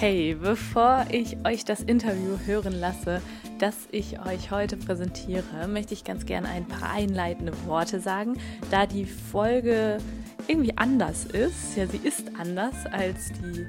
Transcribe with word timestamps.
Hey, 0.00 0.36
bevor 0.40 1.06
ich 1.10 1.38
euch 1.44 1.64
das 1.64 1.80
Interview 1.80 2.38
hören 2.46 2.72
lasse, 2.72 3.20
das 3.58 3.74
ich 3.90 4.20
euch 4.24 4.52
heute 4.52 4.76
präsentiere, 4.76 5.66
möchte 5.66 5.92
ich 5.92 6.04
ganz 6.04 6.24
gerne 6.24 6.46
ein 6.46 6.68
paar 6.68 6.92
einleitende 6.92 7.52
Worte 7.66 7.98
sagen, 7.98 8.36
da 8.70 8.86
die 8.86 9.06
Folge 9.06 9.98
irgendwie 10.46 10.76
anders 10.76 11.24
ist. 11.24 11.76
Ja, 11.76 11.88
sie 11.88 11.96
ist 11.96 12.30
anders 12.38 12.86
als 12.92 13.32
die 13.42 13.66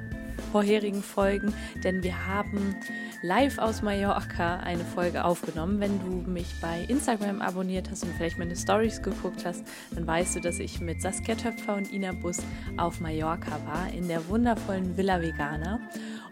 vorherigen 0.51 1.03
Folgen, 1.03 1.53
denn 1.83 2.03
wir 2.03 2.27
haben 2.27 2.75
live 3.21 3.57
aus 3.57 3.81
Mallorca 3.81 4.57
eine 4.57 4.83
Folge 4.83 5.25
aufgenommen. 5.25 5.79
Wenn 5.79 5.99
du 5.99 6.29
mich 6.29 6.47
bei 6.61 6.85
Instagram 6.87 7.41
abonniert 7.41 7.89
hast 7.89 8.03
und 8.03 8.13
vielleicht 8.15 8.37
meine 8.37 8.55
Stories 8.55 9.01
geguckt 9.01 9.45
hast, 9.45 9.63
dann 9.91 10.07
weißt 10.07 10.35
du, 10.35 10.39
dass 10.41 10.59
ich 10.59 10.79
mit 10.79 11.01
Saskia 11.01 11.35
Töpfer 11.35 11.75
und 11.75 11.91
Ina 11.91 12.13
Bus 12.13 12.39
auf 12.77 12.99
Mallorca 12.99 13.59
war, 13.65 13.93
in 13.93 14.07
der 14.07 14.27
wundervollen 14.27 14.97
Villa 14.97 15.21
Vegana. 15.21 15.79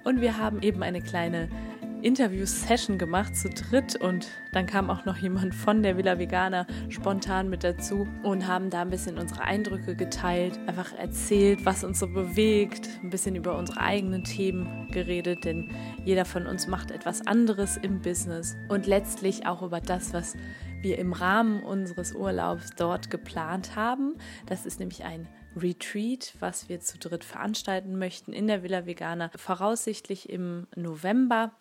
Und 0.03 0.21
wir 0.21 0.37
haben 0.37 0.61
eben 0.61 0.83
eine 0.83 1.01
kleine 1.01 1.49
Interview-Session 2.01 2.97
gemacht 2.97 3.35
zu 3.35 3.49
dritt 3.49 3.95
und 3.95 4.27
dann 4.51 4.65
kam 4.65 4.89
auch 4.89 5.05
noch 5.05 5.17
jemand 5.17 5.53
von 5.53 5.83
der 5.83 5.97
Villa 5.97 6.19
Vegana 6.19 6.67
spontan 6.89 7.49
mit 7.49 7.63
dazu 7.63 8.07
und 8.23 8.47
haben 8.47 8.69
da 8.69 8.81
ein 8.81 8.89
bisschen 8.89 9.17
unsere 9.17 9.41
Eindrücke 9.41 9.95
geteilt, 9.95 10.59
einfach 10.67 10.93
erzählt, 10.97 11.65
was 11.65 11.83
uns 11.83 11.99
so 11.99 12.07
bewegt, 12.07 12.89
ein 13.03 13.09
bisschen 13.09 13.35
über 13.35 13.57
unsere 13.57 13.79
eigenen 13.81 14.23
Themen 14.23 14.89
geredet, 14.91 15.45
denn 15.45 15.71
jeder 16.05 16.25
von 16.25 16.47
uns 16.47 16.67
macht 16.67 16.91
etwas 16.91 17.25
anderes 17.25 17.77
im 17.77 18.01
Business 18.01 18.55
und 18.69 18.87
letztlich 18.87 19.45
auch 19.45 19.61
über 19.61 19.81
das, 19.81 20.13
was 20.13 20.35
wir 20.81 20.99
im 20.99 21.13
Rahmen 21.13 21.63
unseres 21.63 22.13
Urlaubs 22.13 22.69
dort 22.77 23.09
geplant 23.09 23.75
haben. 23.75 24.15
Das 24.45 24.65
ist 24.65 24.79
nämlich 24.79 25.03
ein 25.03 25.27
Retreat, 25.55 26.33
was 26.39 26.69
wir 26.69 26.79
zu 26.79 26.97
dritt 26.97 27.23
veranstalten 27.23 27.97
möchten 27.97 28.33
in 28.33 28.47
der 28.47 28.63
Villa 28.63 28.85
Vegana, 28.85 29.31
voraussichtlich 29.35 30.29
im 30.29 30.67
November. 30.75 31.51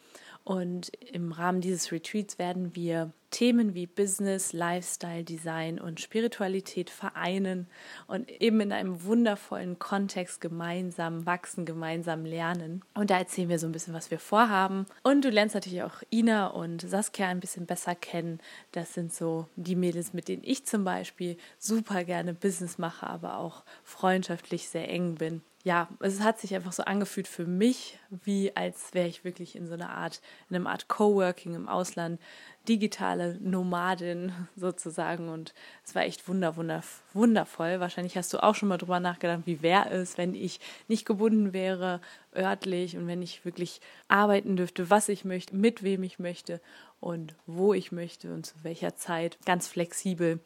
Und 0.46 0.92
im 1.00 1.32
Rahmen 1.32 1.60
dieses 1.60 1.90
Retreats 1.90 2.38
werden 2.38 2.76
wir 2.76 3.12
Themen 3.30 3.74
wie 3.74 3.88
Business, 3.88 4.52
Lifestyle, 4.52 5.24
Design 5.24 5.80
und 5.80 6.00
Spiritualität 6.00 6.88
vereinen 6.88 7.66
und 8.06 8.30
eben 8.30 8.60
in 8.60 8.70
einem 8.70 9.02
wundervollen 9.02 9.80
Kontext 9.80 10.40
gemeinsam 10.40 11.26
wachsen, 11.26 11.64
gemeinsam 11.64 12.24
lernen. 12.24 12.84
Und 12.94 13.10
da 13.10 13.18
erzählen 13.18 13.48
wir 13.48 13.58
so 13.58 13.66
ein 13.66 13.72
bisschen, 13.72 13.92
was 13.92 14.12
wir 14.12 14.20
vorhaben. 14.20 14.86
Und 15.02 15.24
du 15.24 15.30
lernst 15.30 15.56
natürlich 15.56 15.82
auch 15.82 16.04
Ina 16.12 16.46
und 16.46 16.80
Saskia 16.80 17.26
ein 17.26 17.40
bisschen 17.40 17.66
besser 17.66 17.96
kennen. 17.96 18.38
Das 18.70 18.94
sind 18.94 19.12
so 19.12 19.48
die 19.56 19.74
Mädels, 19.74 20.12
mit 20.12 20.28
denen 20.28 20.44
ich 20.44 20.64
zum 20.64 20.84
Beispiel 20.84 21.38
super 21.58 22.04
gerne 22.04 22.34
Business 22.34 22.78
mache, 22.78 23.08
aber 23.08 23.38
auch 23.38 23.64
freundschaftlich 23.82 24.68
sehr 24.68 24.88
eng 24.88 25.16
bin 25.16 25.42
ja, 25.66 25.88
es 25.98 26.20
hat 26.20 26.38
sich 26.38 26.54
einfach 26.54 26.70
so 26.70 26.84
angefühlt 26.84 27.26
für 27.26 27.44
mich, 27.44 27.98
wie 28.08 28.54
als 28.54 28.94
wäre 28.94 29.08
ich 29.08 29.24
wirklich 29.24 29.56
in 29.56 29.66
so 29.66 29.74
einer 29.74 29.90
Art, 29.90 30.20
in 30.48 30.54
einem 30.54 30.68
Art 30.68 30.86
Coworking 30.86 31.54
im 31.54 31.68
Ausland, 31.68 32.20
digitale 32.68 33.36
Nomadin 33.40 34.30
sozusagen. 34.56 35.28
Und 35.28 35.54
es 35.84 35.96
war 35.96 36.02
echt 36.02 36.28
wunder, 36.28 36.54
wunder, 36.54 36.84
wundervoll. 37.14 37.80
Wahrscheinlich 37.80 38.16
hast 38.16 38.32
du 38.32 38.44
auch 38.44 38.54
schon 38.54 38.68
mal 38.68 38.78
drüber 38.78 39.00
nachgedacht, 39.00 39.40
wie 39.46 39.60
wäre 39.60 39.90
es, 39.90 40.16
wenn 40.16 40.36
ich 40.36 40.60
nicht 40.86 41.04
gebunden 41.04 41.52
wäre 41.52 42.00
örtlich 42.32 42.96
und 42.96 43.08
wenn 43.08 43.20
ich 43.20 43.44
wirklich 43.44 43.80
arbeiten 44.06 44.56
dürfte, 44.56 44.88
was 44.88 45.08
ich 45.08 45.24
möchte, 45.24 45.56
mit 45.56 45.82
wem 45.82 46.04
ich 46.04 46.20
möchte 46.20 46.60
und 47.00 47.34
wo 47.46 47.74
ich 47.74 47.92
möchte 47.92 48.32
und 48.32 48.46
zu 48.46 48.54
welcher 48.62 48.96
Zeit, 48.96 49.38
ganz 49.44 49.68
flexibel, 49.68 50.40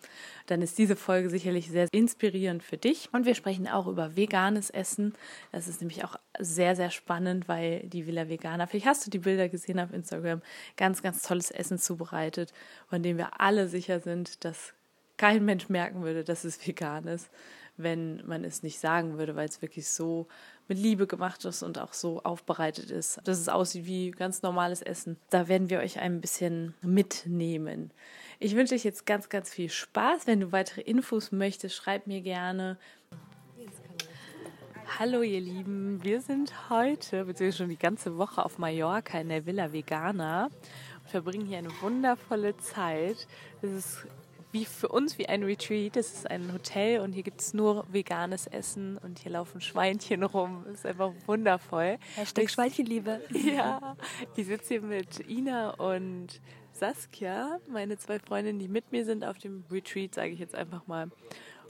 dann 0.47 0.63
ist 0.63 0.79
diese 0.79 0.97
Folge 0.97 1.31
sicherlich 1.31 1.71
sehr 1.71 1.89
inspirierend 1.93 2.63
für 2.63 2.77
dich. 2.77 3.09
Und 3.13 3.25
wir 3.25 3.35
sprechen 3.35 3.69
auch 3.69 3.87
über 3.87 4.17
veganes 4.17 4.71
Essen. 4.71 5.15
Das 5.53 5.69
ist 5.69 5.81
nämlich 5.81 6.05
auch 6.05 6.17
sehr, 6.39 6.75
sehr 6.77 6.91
spannend, 6.91 7.49
weil 7.49 7.81
die 7.89 8.07
Villa 8.07 8.29
Veganer, 8.29 8.67
vielleicht 8.67 8.87
hast 8.87 9.07
du 9.07 9.11
die 9.11 9.19
Bilder 9.19 9.49
gesehen 9.49 9.79
auf 9.79 9.93
Instagram, 9.93 10.43
ganz, 10.77 11.03
ganz 11.03 11.23
tolles 11.23 11.51
Essen 11.51 11.79
zubereitet, 11.79 12.53
von 12.89 13.03
dem 13.03 13.17
wir 13.17 13.41
alle 13.41 13.69
sicher 13.69 14.01
sind, 14.01 14.45
dass 14.45 14.75
kein 15.17 15.45
Mensch 15.45 15.69
merken 15.69 16.03
würde, 16.03 16.25
dass 16.25 16.45
es 16.45 16.67
vegan 16.67 17.07
ist, 17.07 17.31
wenn 17.77 18.27
man 18.27 18.43
es 18.43 18.63
nicht 18.63 18.81
sagen 18.81 19.19
würde, 19.19 19.37
weil 19.37 19.49
es 19.49 19.63
wirklich 19.63 19.89
so 19.89 20.27
mit 20.71 20.79
Liebe 20.79 21.09
gemacht 21.09 21.45
ist 21.45 21.65
und 21.65 21.81
auch 21.81 21.93
so 21.93 22.23
aufbereitet 22.23 22.93
ist, 22.93 23.21
dass 23.25 23.41
es 23.41 23.49
aussieht 23.49 23.87
wie 23.87 24.13
ganz 24.13 24.43
normales 24.43 24.83
Essen. 24.83 25.19
Da 25.29 25.49
werden 25.49 25.69
wir 25.69 25.81
euch 25.81 25.99
ein 25.99 26.21
bisschen 26.21 26.75
mitnehmen. 26.81 27.91
Ich 28.39 28.55
wünsche 28.55 28.77
euch 28.77 28.85
jetzt 28.85 29.05
ganz, 29.05 29.29
ganz 29.29 29.51
viel 29.51 29.69
Spaß. 29.69 30.29
Wenn 30.29 30.39
du 30.39 30.53
weitere 30.53 30.83
Infos 30.83 31.33
möchtest, 31.33 31.75
schreib 31.75 32.07
mir 32.07 32.21
gerne. 32.21 32.79
Hallo 35.01 35.23
ihr 35.23 35.41
Lieben, 35.41 36.05
wir 36.05 36.21
sind 36.21 36.53
heute, 36.71 37.25
beziehungsweise 37.25 37.59
schon 37.65 37.69
die 37.69 37.77
ganze 37.77 38.17
Woche 38.17 38.45
auf 38.45 38.59
Mallorca 38.59 39.21
in 39.21 39.29
der 39.29 39.47
Villa 39.47 39.73
Vegana 39.73 40.45
und 40.45 41.11
verbringen 41.11 41.47
hier 41.47 41.59
eine 41.59 41.73
wundervolle 41.81 42.57
Zeit. 42.59 43.27
Es 43.61 43.73
ist 43.73 44.07
wie 44.53 44.65
für 44.65 44.89
uns 44.89 45.19
wie 45.19 45.29
ein 45.29 45.43
Retreat. 45.43 45.97
Es 45.97 46.13
ist 46.13 46.31
ein 46.31 46.53
Hotel 46.53 47.01
und 47.01 47.13
hier 47.13 47.23
gibt 47.23 47.41
es 47.41 47.55
nur 47.55 47.85
veganes 47.91 48.47
Essen 48.47 48.99
und 48.99 49.19
hier 49.21 49.33
laufen 49.33 49.61
Schweinchen 49.61 50.23
rum. 50.23 50.65
Es 50.69 50.81
ist 50.81 50.87
einfach 50.87 51.13
wundervoll. 51.27 51.99
Hashtag 52.17 52.45
ich, 52.45 52.51
Schweinchenliebe. 52.51 53.21
Ja, 53.31 53.97
ich 54.37 54.47
sitze 54.47 54.75
hier 54.75 54.83
mit 54.83 55.29
Ina 55.29 55.71
und 55.71 56.41
Saskia, 56.73 57.59
meine 57.69 57.99
zwei 57.99 58.19
Freundinnen, 58.19 58.59
die 58.59 58.69
mit 58.69 58.93
mir 58.93 59.05
sind 59.05 59.25
auf 59.25 59.39
dem 59.39 59.65
Retreat, 59.71 60.15
sage 60.15 60.31
ich 60.31 60.39
jetzt 60.39 60.55
einfach 60.55 60.87
mal. 60.87 61.11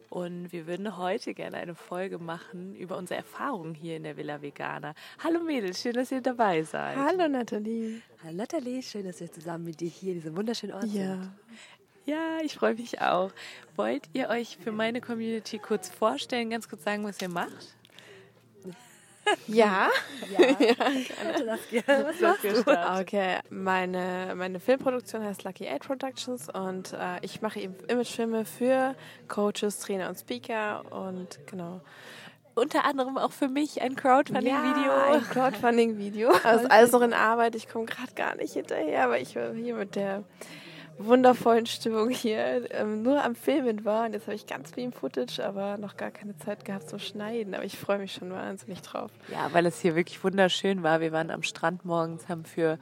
Und 0.08 0.52
wir 0.52 0.66
würden 0.66 0.96
heute 0.98 1.34
gerne 1.34 1.58
eine 1.58 1.76
Folge 1.76 2.18
machen 2.18 2.74
über 2.74 2.96
unsere 2.96 3.18
Erfahrungen 3.18 3.74
hier 3.74 3.96
in 3.96 4.02
der 4.02 4.16
Villa 4.16 4.42
Vegana. 4.42 4.94
Hallo 5.22 5.40
Mädels, 5.40 5.80
schön, 5.80 5.92
dass 5.92 6.10
ihr 6.10 6.20
dabei 6.20 6.64
seid. 6.64 6.96
Hallo 6.96 7.28
Nathalie. 7.28 8.02
Hallo 8.24 8.36
Nathalie, 8.36 8.82
schön, 8.82 9.04
dass 9.04 9.20
wir 9.20 9.30
zusammen 9.30 9.64
mit 9.64 9.80
dir 9.80 9.88
hier 9.88 10.12
in 10.12 10.18
diesem 10.18 10.36
wunderschönen 10.36 10.74
Ort 10.74 10.86
ja. 10.86 11.14
sind. 11.14 11.30
Ja, 12.10 12.38
ich 12.42 12.56
freue 12.56 12.74
mich 12.74 13.00
auch. 13.00 13.30
Wollt 13.76 14.08
ihr 14.14 14.30
euch 14.30 14.58
für 14.60 14.72
meine 14.72 15.00
Community 15.00 15.60
kurz 15.60 15.88
vorstellen, 15.88 16.50
ganz 16.50 16.68
kurz 16.68 16.82
sagen, 16.82 17.04
was 17.04 17.22
ihr 17.22 17.28
macht? 17.28 17.76
Ja. 19.46 19.88
Ja. 20.36 20.48
ja. 20.58 21.82
Was 21.86 22.20
machst 22.20 22.44
du? 22.44 23.00
Okay, 23.00 23.38
meine, 23.48 24.34
meine 24.34 24.58
Filmproduktion 24.58 25.22
heißt 25.22 25.44
Lucky 25.44 25.68
Eight 25.68 25.86
Productions 25.86 26.48
und 26.48 26.94
äh, 26.94 27.20
ich 27.22 27.42
mache 27.42 27.60
eben 27.60 27.76
Imagefilme 27.86 28.44
für 28.44 28.96
Coaches, 29.28 29.78
Trainer 29.78 30.08
und 30.08 30.18
Speaker 30.18 30.82
und 30.90 31.38
genau. 31.46 31.80
Unter 32.56 32.84
anderem 32.86 33.18
auch 33.18 33.30
für 33.30 33.46
mich 33.46 33.80
ein 33.82 33.94
Crowdfunding-Video. 33.94 34.84
Ja, 34.84 35.12
ein 35.12 35.22
Crowdfunding-Video. 35.22 36.32
Also 36.42 36.66
alles 36.66 36.90
noch 36.90 37.02
in 37.02 37.12
Arbeit. 37.12 37.54
Ich 37.54 37.68
komme 37.68 37.84
gerade 37.84 38.12
gar 38.14 38.34
nicht 38.34 38.54
hinterher, 38.54 39.04
aber 39.04 39.20
ich 39.20 39.36
war 39.36 39.54
hier 39.54 39.76
mit 39.76 39.94
der 39.94 40.24
wundervollen 41.06 41.66
Stimmung 41.66 42.10
hier 42.10 42.70
ähm, 42.72 43.02
nur 43.02 43.22
am 43.22 43.34
Filmen 43.34 43.84
war. 43.84 44.06
Und 44.06 44.12
jetzt 44.12 44.26
habe 44.26 44.34
ich 44.34 44.46
ganz 44.46 44.72
viel 44.72 44.84
im 44.84 44.92
Footage, 44.92 45.44
aber 45.44 45.78
noch 45.78 45.96
gar 45.96 46.10
keine 46.10 46.36
Zeit 46.38 46.64
gehabt 46.64 46.88
zum 46.88 46.98
Schneiden. 46.98 47.54
Aber 47.54 47.64
ich 47.64 47.78
freue 47.78 47.98
mich 47.98 48.12
schon 48.12 48.30
wahnsinnig 48.30 48.82
drauf. 48.82 49.10
Ja, 49.28 49.48
weil 49.52 49.66
es 49.66 49.80
hier 49.80 49.96
wirklich 49.96 50.22
wunderschön 50.22 50.82
war. 50.82 51.00
Wir 51.00 51.12
waren 51.12 51.30
am 51.30 51.42
Strand 51.42 51.84
morgens, 51.84 52.28
haben 52.28 52.44
für 52.44 52.78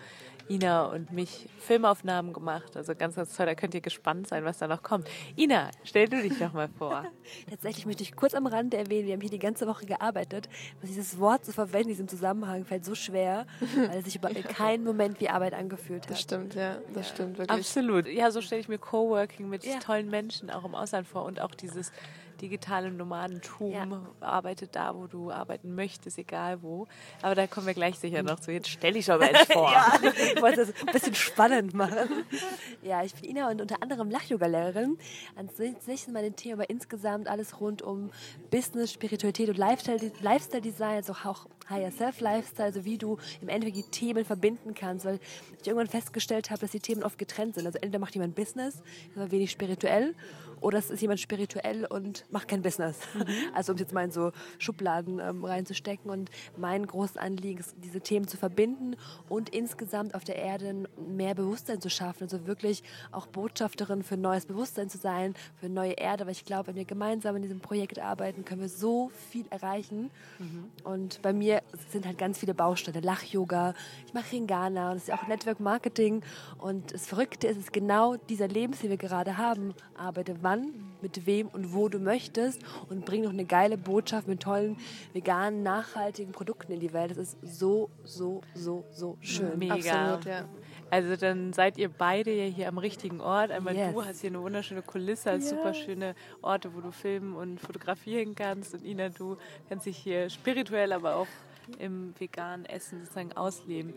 Ina 0.50 0.86
und 0.86 1.12
mich 1.12 1.48
Filmaufnahmen 1.58 2.32
gemacht. 2.32 2.76
Also 2.76 2.94
ganz, 2.94 3.16
ganz 3.16 3.36
toll. 3.36 3.46
Da 3.46 3.54
könnt 3.54 3.74
ihr 3.74 3.80
gespannt 3.80 4.28
sein, 4.28 4.44
was 4.44 4.58
da 4.58 4.66
noch 4.66 4.82
kommt. 4.82 5.08
Ina, 5.36 5.70
stell 5.84 6.08
du 6.08 6.22
dich 6.22 6.38
doch 6.38 6.52
mal 6.52 6.68
vor. 6.78 7.04
Tatsächlich 7.50 7.86
möchte 7.86 8.02
ich 8.02 8.16
kurz 8.16 8.34
am 8.34 8.46
Rande 8.46 8.76
erwähnen, 8.76 9.06
wir 9.06 9.14
haben 9.14 9.20
hier 9.20 9.30
die 9.30 9.38
ganze 9.38 9.66
Woche 9.66 9.86
gearbeitet. 9.86 10.48
Dieses 10.82 11.18
Wort 11.18 11.44
zu 11.44 11.52
verwenden 11.52 11.88
in 11.88 11.94
diesem 11.94 12.08
Zusammenhang 12.08 12.64
fällt 12.64 12.84
so 12.84 12.94
schwer, 12.94 13.46
weil 13.76 13.98
es 13.98 14.04
sich 14.04 14.16
in 14.22 14.44
keinem 14.44 14.84
Moment 14.84 15.20
wie 15.20 15.28
Arbeit 15.28 15.54
angefühlt 15.54 16.04
hat. 16.04 16.10
Das 16.10 16.20
stimmt, 16.20 16.54
ja. 16.54 16.78
Das 16.94 17.08
ja. 17.08 17.14
stimmt 17.14 17.38
wirklich. 17.38 17.58
Absolut. 17.58 18.06
Ja, 18.08 18.30
so 18.30 18.40
stelle 18.40 18.60
ich 18.60 18.68
mir 18.68 18.78
Coworking 18.78 19.48
mit 19.48 19.64
ja. 19.64 19.78
tollen 19.78 20.08
Menschen 20.10 20.50
auch 20.50 20.64
im 20.64 20.74
Ausland 20.74 21.06
vor 21.06 21.24
und 21.24 21.40
auch 21.40 21.54
dieses 21.54 21.92
digitale 22.40 22.90
Nomadentum. 22.90 23.72
Ja. 23.72 23.86
Arbeitet 24.20 24.74
da, 24.76 24.94
wo 24.94 25.06
du 25.06 25.30
arbeiten 25.30 25.74
möchtest, 25.74 26.18
egal 26.18 26.62
wo. 26.62 26.86
Aber 27.22 27.34
da 27.34 27.46
kommen 27.46 27.66
wir 27.66 27.74
gleich 27.74 27.98
sicher 27.98 28.22
noch 28.22 28.40
zu. 28.40 28.52
Jetzt 28.52 28.68
stelle 28.68 28.98
ich 28.98 29.04
schon 29.04 29.18
mal 29.18 29.34
vor. 29.50 29.70
ja, 29.70 29.92
ich 30.34 30.40
wollte 30.40 30.66
das 30.66 30.74
ein 30.80 30.92
bisschen 30.92 31.14
spannend 31.14 31.74
machen. 31.74 32.24
Ja, 32.82 33.02
ich 33.02 33.14
bin 33.14 33.30
Ina 33.30 33.50
und 33.50 33.60
unter 33.60 33.82
anderem 33.82 34.10
Lach-Yoga-Lehrerin. 34.10 34.98
Ansonsten 35.36 36.12
mal 36.12 36.24
ein 36.24 36.36
Thema, 36.36 36.54
aber 36.54 36.70
insgesamt 36.70 37.28
alles 37.28 37.60
rund 37.60 37.82
um 37.82 38.10
Business, 38.50 38.92
Spiritualität 38.92 39.48
und 39.48 39.58
Lifestyle-Design, 39.58 40.96
also 40.96 41.12
auch 41.24 41.46
Higher 41.68 41.90
Self-Lifestyle, 41.90 42.66
also 42.66 42.84
wie 42.84 42.98
du 42.98 43.18
im 43.42 43.48
Endeffekt 43.48 43.76
die 43.76 43.90
Themen 43.90 44.24
verbinden 44.24 44.74
kannst, 44.74 45.04
weil 45.04 45.20
ich 45.60 45.66
irgendwann 45.66 45.88
festgestellt 45.88 46.50
habe, 46.50 46.60
dass 46.60 46.70
die 46.70 46.80
Themen 46.80 47.02
oft 47.02 47.18
getrennt 47.18 47.54
sind. 47.54 47.66
Also 47.66 47.78
entweder 47.78 47.98
macht 47.98 48.14
jemand 48.14 48.34
Business, 48.34 48.82
aber 49.14 49.30
wenig 49.30 49.50
spirituell, 49.50 50.14
oder 50.60 50.78
es 50.78 50.90
ist 50.90 51.00
jemand 51.00 51.20
spirituell 51.20 51.84
und 51.84 52.24
macht 52.30 52.48
kein 52.48 52.62
Business. 52.62 52.98
Mhm. 53.14 53.26
Also 53.54 53.72
um 53.72 53.76
es 53.76 53.80
jetzt 53.80 53.92
mal 53.92 54.04
in 54.04 54.10
so 54.10 54.32
Schubladen 54.58 55.18
ähm, 55.18 55.44
reinzustecken. 55.44 56.10
Und 56.10 56.30
mein 56.56 56.86
großes 56.86 57.16
Anliegen 57.16 57.60
ist, 57.60 57.74
diese 57.82 58.00
Themen 58.00 58.28
zu 58.28 58.36
verbinden 58.36 58.96
und 59.28 59.48
insgesamt 59.50 60.14
auf 60.14 60.24
der 60.24 60.36
Erde 60.36 60.84
mehr 61.08 61.34
Bewusstsein 61.34 61.80
zu 61.80 61.90
schaffen. 61.90 62.24
Also 62.24 62.46
wirklich 62.46 62.82
auch 63.12 63.26
Botschafterin 63.26 64.02
für 64.02 64.16
neues 64.16 64.46
Bewusstsein 64.46 64.88
zu 64.88 64.98
sein, 64.98 65.34
für 65.60 65.68
neue 65.68 65.92
Erde. 65.92 66.26
Weil 66.26 66.32
ich 66.32 66.44
glaube, 66.44 66.68
wenn 66.68 66.76
wir 66.76 66.84
gemeinsam 66.84 67.36
in 67.36 67.42
diesem 67.42 67.60
Projekt 67.60 67.98
arbeiten, 67.98 68.44
können 68.44 68.60
wir 68.60 68.68
so 68.68 69.10
viel 69.30 69.46
erreichen. 69.50 70.10
Mhm. 70.38 70.64
Und 70.84 71.22
bei 71.22 71.32
mir 71.32 71.62
sind 71.90 72.06
halt 72.06 72.18
ganz 72.18 72.38
viele 72.38 72.54
Bausteine. 72.54 73.00
Lach-Yoga, 73.00 73.74
ich 74.06 74.14
mache 74.14 74.32
Ringana 74.32 74.90
und 74.90 74.96
das 74.96 75.02
ist 75.02 75.08
ja 75.08 75.16
auch 75.16 75.26
Network 75.26 75.60
Marketing. 75.60 76.22
Und 76.58 76.92
das 76.92 77.06
Verrückte 77.06 77.46
ist, 77.46 77.56
es 77.56 77.64
ist 77.64 77.72
genau 77.72 78.16
dieser 78.16 78.48
Lebens, 78.48 78.80
den 78.80 78.90
wir 78.90 78.96
gerade 78.96 79.36
haben, 79.36 79.74
arbeite 79.96 80.42
wann, 80.48 80.72
mit 81.00 81.26
wem 81.26 81.48
und 81.48 81.74
wo 81.74 81.88
du 81.88 81.98
möchtest 81.98 82.62
und 82.88 83.04
bring 83.04 83.22
noch 83.22 83.30
eine 83.30 83.44
geile 83.44 83.76
Botschaft 83.78 84.26
mit 84.26 84.40
tollen, 84.40 84.76
veganen, 85.12 85.62
nachhaltigen 85.62 86.32
Produkten 86.32 86.72
in 86.72 86.80
die 86.80 86.92
Welt. 86.92 87.10
Das 87.10 87.18
ist 87.18 87.38
so, 87.42 87.90
so, 88.02 88.40
so, 88.54 88.84
so 88.90 89.16
schön. 89.20 89.58
Mega. 89.58 90.14
Absolut, 90.14 90.24
ja. 90.24 90.48
Also 90.90 91.16
dann 91.16 91.52
seid 91.52 91.76
ihr 91.76 91.90
beide 91.90 92.32
ja 92.32 92.44
hier 92.44 92.68
am 92.68 92.78
richtigen 92.78 93.20
Ort. 93.20 93.50
Einmal 93.50 93.76
yes. 93.76 93.92
du 93.92 94.04
hast 94.04 94.20
hier 94.22 94.30
eine 94.30 94.40
wunderschöne 94.40 94.80
Kulisse, 94.80 95.30
yeah. 95.30 95.40
super 95.40 95.74
schöne 95.74 96.14
Orte, 96.40 96.74
wo 96.74 96.80
du 96.80 96.92
filmen 96.92 97.36
und 97.36 97.60
fotografieren 97.60 98.34
kannst. 98.34 98.72
Und 98.72 98.84
Ina, 98.84 99.10
du 99.10 99.36
kannst 99.68 99.84
dich 99.84 99.98
hier 99.98 100.30
spirituell, 100.30 100.92
aber 100.92 101.16
auch 101.16 101.26
im 101.78 102.14
veganen 102.18 102.66
Essen 102.66 103.00
sozusagen 103.00 103.32
ausleben. 103.32 103.94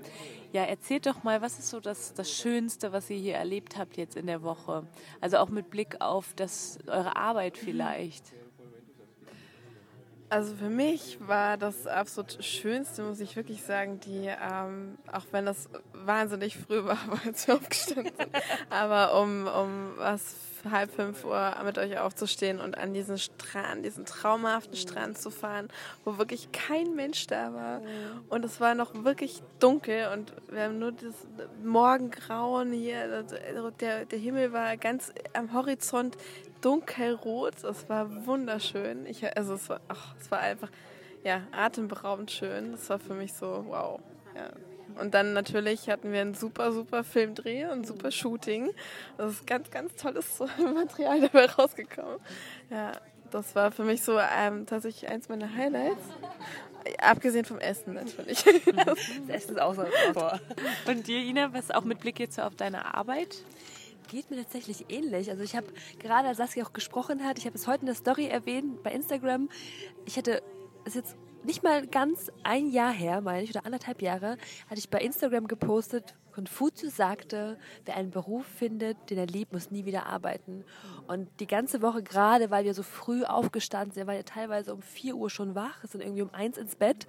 Ja, 0.51 0.63
erzählt 0.63 1.06
doch 1.06 1.23
mal, 1.23 1.41
was 1.41 1.59
ist 1.59 1.69
so 1.69 1.79
das, 1.79 2.13
das 2.13 2.31
Schönste, 2.31 2.91
was 2.91 3.09
ihr 3.09 3.18
hier 3.18 3.35
erlebt 3.35 3.77
habt 3.77 3.97
jetzt 3.97 4.15
in 4.15 4.27
der 4.27 4.41
Woche? 4.44 4.88
Also 5.19 5.38
auch 5.38 5.50
mit 5.50 5.69
Blick 5.69 6.01
auf 6.01 6.33
das, 6.35 6.79
eure 6.88 7.15
Arbeit 7.15 7.57
vielleicht. 7.57 8.33
Also 10.31 10.56
für 10.56 10.69
mich 10.69 11.18
war 11.19 11.57
das 11.57 11.86
absolut 11.88 12.42
Schönste, 12.42 13.04
muss 13.04 13.19
ich 13.19 13.36
wirklich 13.36 13.63
sagen, 13.63 14.00
die, 14.00 14.28
ähm, 14.28 14.98
auch 15.12 15.25
wenn 15.31 15.45
das 15.45 15.68
wahnsinnig 15.92 16.56
früh 16.56 16.86
war, 16.86 16.98
als 17.25 17.50
wir 17.50 17.56
aufgestanden 17.56 18.13
sind, 18.18 18.30
aber 18.69 19.19
um, 19.22 19.45
um 19.45 19.92
was 19.98 20.33
halb 20.72 20.89
fünf 20.95 21.25
Uhr 21.25 21.54
mit 21.66 21.78
euch 21.78 21.98
aufzustehen 21.98 22.62
und 22.62 22.78
an 22.78 22.94
diesen 22.94 23.18
Strand, 23.18 23.83
diesen 23.83 24.06
traumhaften 24.06 24.78
Strand 24.78 25.18
zu 25.18 25.31
fahren, 25.31 25.68
wo 26.06 26.18
wirklich 26.18 26.50
kein 26.54 26.95
Mensch 26.95 27.28
da 27.28 27.54
war. 27.54 27.81
Und 28.30 28.45
es 28.45 28.62
war 28.62 28.74
noch 28.74 29.04
wirklich 29.04 29.42
dunkel 29.60 30.12
und 30.13 30.31
wir 30.50 30.63
haben 30.63 30.80
nur 30.80 30.94
das 30.94 31.16
Morgengrauen 31.62 32.72
hier. 32.72 33.25
Der, 33.81 34.06
der 34.06 34.19
Himmel 34.19 34.54
war 34.54 34.78
ganz 34.78 35.12
am 35.33 35.51
Horizont 35.51 36.16
dunkelrot. 36.61 37.63
Es 37.63 37.89
war 37.89 38.25
wunderschön. 38.25 39.05
Ich, 39.05 39.25
also 39.37 39.55
es 39.55 39.69
war, 39.69 39.81
ach, 39.87 40.15
es 40.19 40.31
war 40.31 40.39
einfach 40.39 40.69
ja, 41.23 41.41
atemberaubend 41.51 42.31
schön. 42.31 42.71
Das 42.71 42.89
war 42.89 42.99
für 42.99 43.13
mich 43.13 43.33
so, 43.33 43.65
wow. 43.67 43.99
Ja. 44.35 44.49
Und 44.99 45.13
dann 45.13 45.33
natürlich 45.33 45.89
hatten 45.89 46.11
wir 46.11 46.21
einen 46.21 46.33
super, 46.33 46.71
super 46.71 47.03
Filmdreh 47.03 47.65
und 47.65 47.87
super 47.87 48.11
Shooting. 48.11 48.71
Das 49.17 49.31
ist 49.31 49.47
ganz, 49.47 49.69
ganz 49.71 49.95
tolles 49.95 50.39
Material 50.57 51.21
dabei 51.21 51.45
rausgekommen. 51.45 52.19
Ja, 52.69 52.91
das 53.31 53.55
war 53.55 53.71
für 53.71 53.83
mich 53.83 54.03
so 54.03 54.19
ähm, 54.19 54.65
tatsächlich 54.65 55.09
eins 55.09 55.29
meiner 55.29 55.53
Highlights. 55.53 56.03
Abgesehen 56.99 57.45
vom 57.45 57.59
Essen 57.59 57.93
natürlich. 57.93 58.43
Das 58.85 58.97
Essen 59.27 59.51
ist 59.51 59.61
auch 59.61 59.75
so 59.75 59.85
vor. 60.13 60.39
Und 60.87 61.07
dir, 61.07 61.19
Ina, 61.19 61.53
was 61.53 61.71
auch 61.71 61.83
mit 61.83 61.99
Blick 61.99 62.19
jetzt 62.19 62.39
auf 62.39 62.55
deine 62.55 62.93
Arbeit? 62.93 63.37
Geht 64.11 64.29
mir 64.29 64.37
tatsächlich 64.37 64.85
ähnlich. 64.89 65.29
Also 65.29 65.41
ich 65.41 65.55
habe 65.55 65.67
gerade, 65.97 66.27
als 66.27 66.37
Saskia 66.37 66.65
auch 66.65 66.73
gesprochen 66.73 67.23
hat, 67.23 67.39
ich 67.39 67.45
habe 67.45 67.55
es 67.55 67.65
heute 67.65 67.81
in 67.81 67.85
der 67.85 67.95
Story 67.95 68.27
erwähnt 68.27 68.83
bei 68.83 68.91
Instagram. 68.91 69.49
Ich 70.05 70.17
hatte 70.17 70.43
es 70.83 70.95
jetzt 70.95 71.15
nicht 71.43 71.63
mal 71.63 71.87
ganz 71.87 72.29
ein 72.43 72.69
Jahr 72.69 72.91
her, 72.91 73.21
meine 73.21 73.43
ich, 73.43 73.51
oder 73.51 73.65
anderthalb 73.65 74.01
Jahre, 74.01 74.37
hatte 74.69 74.79
ich 74.79 74.89
bei 74.89 74.99
Instagram 74.99 75.47
gepostet, 75.47 76.13
Konfuzius 76.33 76.95
sagte, 76.95 77.57
wer 77.85 77.95
einen 77.95 78.11
Beruf 78.11 78.45
findet, 78.45 79.09
den 79.09 79.17
er 79.17 79.27
liebt, 79.27 79.53
muss 79.53 79.71
nie 79.71 79.85
wieder 79.85 80.05
arbeiten. 80.07 80.65
Und 81.07 81.29
die 81.39 81.47
ganze 81.47 81.81
Woche 81.81 82.03
gerade, 82.03 82.51
weil 82.51 82.65
wir 82.65 82.73
so 82.73 82.83
früh 82.83 83.23
aufgestanden 83.23 83.93
sind, 83.93 84.07
waren 84.07 84.17
ja 84.17 84.23
teilweise 84.23 84.73
um 84.73 84.81
4 84.81 85.15
Uhr 85.15 85.29
schon 85.29 85.55
wach, 85.55 85.83
sind 85.85 86.01
irgendwie 86.01 86.21
um 86.21 86.33
eins 86.33 86.57
ins 86.57 86.75
Bett, 86.75 87.07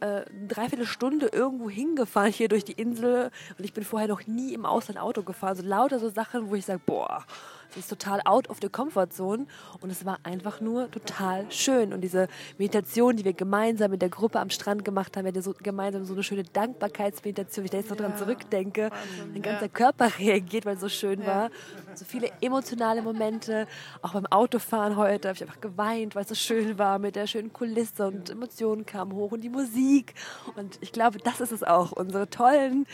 äh, 0.00 0.24
eine 0.28 0.46
Dreiviertelstunde 0.48 1.28
irgendwo 1.32 1.70
hingefahren 1.70 2.32
hier 2.32 2.48
durch 2.48 2.64
die 2.64 2.72
Insel 2.72 3.30
und 3.58 3.64
ich 3.64 3.72
bin 3.72 3.84
vorher 3.84 4.08
noch 4.08 4.26
nie 4.26 4.54
im 4.54 4.66
Ausland 4.66 4.98
Auto 4.98 5.22
gefahren. 5.22 5.56
So 5.56 5.62
lauter 5.62 5.98
so 5.98 6.08
Sachen, 6.08 6.50
wo 6.50 6.54
ich 6.54 6.66
sage, 6.66 6.80
boah, 6.84 7.24
das 7.70 7.84
ist 7.84 7.88
total 7.88 8.20
out 8.24 8.48
of 8.50 8.58
the 8.60 8.68
comfort 8.68 9.08
zone 9.12 9.46
und 9.80 9.90
es 9.90 10.04
war 10.04 10.18
einfach 10.24 10.60
nur 10.60 10.90
total 10.90 11.50
schön. 11.50 11.92
Und 11.92 12.00
diese 12.00 12.28
Meditation, 12.58 13.16
die 13.16 13.24
wir 13.24 13.32
gemeinsam 13.32 13.92
mit 13.92 14.02
der 14.02 14.08
Gruppe 14.08 14.40
am 14.40 14.50
Strand 14.50 14.84
gemacht 14.84 15.16
haben, 15.16 15.24
wir 15.24 15.28
hatten 15.28 15.42
so 15.42 15.54
gemeinsam 15.62 16.04
so 16.04 16.14
eine 16.14 16.22
schöne 16.22 16.42
Dankbarkeitsmeditation, 16.42 17.62
wenn 17.62 17.64
ich 17.66 17.70
da 17.70 17.76
jetzt 17.78 17.90
noch 17.90 17.98
ja, 17.98 18.08
dran 18.08 18.18
zurückdenke, 18.18 18.90
Wahnsinn, 18.90 19.32
mein 19.32 19.42
ganzer 19.42 19.66
ja. 19.66 19.68
Körper 19.68 20.18
reagiert, 20.18 20.66
weil 20.66 20.74
es 20.74 20.80
so 20.80 20.88
schön 20.88 21.20
ja. 21.20 21.26
war. 21.26 21.50
So 21.94 22.04
viele 22.04 22.30
emotionale 22.40 23.02
Momente, 23.02 23.66
auch 24.02 24.12
beim 24.12 24.26
Autofahren 24.26 24.96
heute 24.96 25.28
habe 25.28 25.36
ich 25.36 25.42
einfach 25.42 25.60
geweint, 25.60 26.14
weil 26.14 26.22
es 26.22 26.28
so 26.28 26.34
schön 26.34 26.78
war 26.78 26.98
mit 26.98 27.14
der 27.14 27.26
schönen 27.26 27.52
Kulisse 27.52 28.06
und 28.06 28.30
Emotionen 28.30 28.84
kamen 28.84 29.12
hoch 29.12 29.32
und 29.32 29.42
die 29.42 29.48
Musik. 29.48 30.14
Und 30.56 30.78
ich 30.80 30.92
glaube, 30.92 31.18
das 31.18 31.40
ist 31.40 31.52
es 31.52 31.62
auch, 31.62 31.92
unsere 31.92 32.28
tollen 32.28 32.86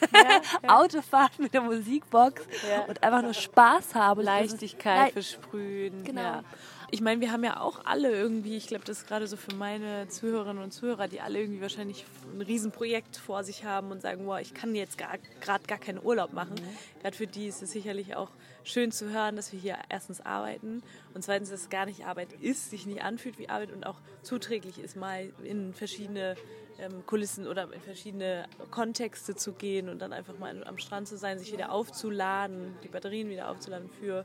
Autofahrten 0.66 1.44
mit 1.44 1.54
der 1.54 1.62
Musikbox 1.62 2.42
und 2.88 3.02
einfach 3.02 3.22
nur 3.22 3.34
Spaß 3.34 3.94
haben 3.94 4.07
habe. 4.08 4.22
Leichtigkeit 4.22 5.12
versprühen. 5.12 6.04
Genau. 6.04 6.20
Ja. 6.20 6.44
Ich 6.90 7.02
meine, 7.02 7.20
wir 7.20 7.32
haben 7.32 7.44
ja 7.44 7.60
auch 7.60 7.84
alle 7.84 8.10
irgendwie, 8.10 8.56
ich 8.56 8.66
glaube, 8.66 8.84
das 8.84 9.00
ist 9.00 9.06
gerade 9.06 9.26
so 9.26 9.36
für 9.36 9.54
meine 9.54 10.08
Zuhörerinnen 10.08 10.62
und 10.62 10.70
Zuhörer, 10.72 11.06
die 11.06 11.20
alle 11.20 11.40
irgendwie 11.40 11.60
wahrscheinlich 11.60 12.06
ein 12.32 12.40
Riesenprojekt 12.40 13.18
vor 13.18 13.44
sich 13.44 13.64
haben 13.64 13.90
und 13.90 14.00
sagen, 14.00 14.26
wow, 14.26 14.38
ich 14.40 14.54
kann 14.54 14.74
jetzt 14.74 14.96
gerade 14.96 15.20
gar 15.66 15.78
keinen 15.78 16.02
Urlaub 16.02 16.32
machen. 16.32 16.54
Mhm. 16.54 17.02
Gerade 17.02 17.16
für 17.16 17.26
die 17.26 17.46
ist 17.46 17.62
es 17.62 17.72
sicherlich 17.72 18.16
auch 18.16 18.30
schön 18.68 18.92
zu 18.92 19.10
hören, 19.10 19.36
dass 19.36 19.52
wir 19.52 19.58
hier 19.58 19.76
erstens 19.88 20.20
arbeiten 20.20 20.82
und 21.14 21.22
zweitens, 21.22 21.50
dass 21.50 21.62
es 21.62 21.70
gar 21.70 21.86
nicht 21.86 22.04
Arbeit 22.04 22.32
ist, 22.40 22.70
sich 22.70 22.86
nicht 22.86 23.02
anfühlt 23.02 23.38
wie 23.38 23.48
Arbeit 23.48 23.72
und 23.72 23.86
auch 23.86 24.00
zuträglich 24.22 24.78
ist, 24.78 24.96
mal 24.96 25.32
in 25.42 25.72
verschiedene 25.72 26.36
ähm, 26.78 27.04
Kulissen 27.06 27.46
oder 27.46 27.72
in 27.72 27.80
verschiedene 27.80 28.44
Kontexte 28.70 29.34
zu 29.34 29.52
gehen 29.52 29.88
und 29.88 30.00
dann 30.00 30.12
einfach 30.12 30.38
mal 30.38 30.64
am 30.64 30.78
Strand 30.78 31.08
zu 31.08 31.16
sein, 31.16 31.38
sich 31.38 31.52
wieder 31.52 31.72
aufzuladen, 31.72 32.76
die 32.84 32.88
Batterien 32.88 33.30
wieder 33.30 33.50
aufzuladen 33.50 33.88
für 34.00 34.24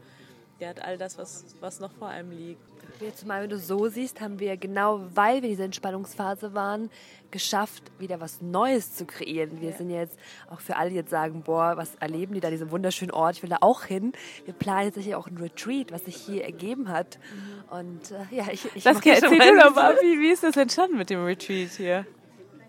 hat 0.69 0.83
all 0.83 0.97
das, 0.97 1.17
was, 1.17 1.45
was 1.59 1.79
noch 1.79 1.91
vor 1.91 2.07
einem 2.09 2.31
liegt. 2.31 2.61
Jetzt 2.99 3.25
mal, 3.25 3.41
wenn 3.41 3.49
du 3.49 3.57
so 3.57 3.87
siehst, 3.87 4.21
haben 4.21 4.39
wir 4.39 4.55
genau, 4.55 5.01
weil 5.13 5.41
wir 5.41 5.49
diese 5.49 5.63
Entspannungsphase 5.63 6.53
waren, 6.53 6.89
geschafft, 7.31 7.83
wieder 7.99 8.21
was 8.21 8.41
Neues 8.41 8.93
zu 8.93 9.05
kreieren. 9.05 9.59
Wir 9.59 9.71
ja. 9.71 9.77
sind 9.77 9.89
jetzt 9.89 10.17
auch 10.49 10.59
für 10.59 10.75
alle, 10.75 10.91
die 10.91 10.95
jetzt 10.95 11.09
sagen, 11.09 11.41
boah, 11.41 11.75
was 11.75 11.95
erleben 11.95 12.35
die 12.35 12.39
da, 12.39 12.49
diesen 12.49 12.71
wunderschönen 12.71 13.11
Ort, 13.11 13.37
ich 13.37 13.43
will 13.43 13.49
da 13.49 13.57
auch 13.61 13.83
hin. 13.83 14.13
Wir 14.45 14.53
planen 14.53 14.85
jetzt 14.85 14.99
hier 14.99 15.17
auch 15.17 15.27
ein 15.27 15.37
Retreat, 15.37 15.91
was 15.91 16.05
sich 16.05 16.15
hier 16.15 16.45
ergeben 16.45 16.89
hat. 16.89 17.17
Mhm. 17.17 17.77
Und 17.77 18.11
äh, 18.11 18.35
ja, 18.35 18.45
ich, 18.51 18.65
ich 18.75 18.83
das 18.83 19.03
erzähl 19.03 19.21
du 19.21 19.59
doch 19.59 19.75
mal, 19.75 19.95
wie, 20.01 20.19
wie 20.19 20.31
ist 20.31 20.43
das 20.43 20.55
entstanden 20.55 20.97
mit 20.97 21.09
dem 21.09 21.25
Retreat 21.25 21.71
hier? 21.71 22.05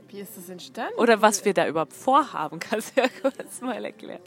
Wie 0.08 0.20
ist 0.20 0.36
das 0.36 0.48
entstanden? 0.48 0.98
Oder 0.98 1.20
was 1.20 1.44
wir 1.44 1.52
da 1.52 1.68
überhaupt 1.68 1.92
vorhaben, 1.92 2.58
kannst 2.60 2.96
du 2.96 3.02
ja 3.02 3.08
kurz 3.20 3.60
mal 3.60 3.84
erklären. 3.84 4.22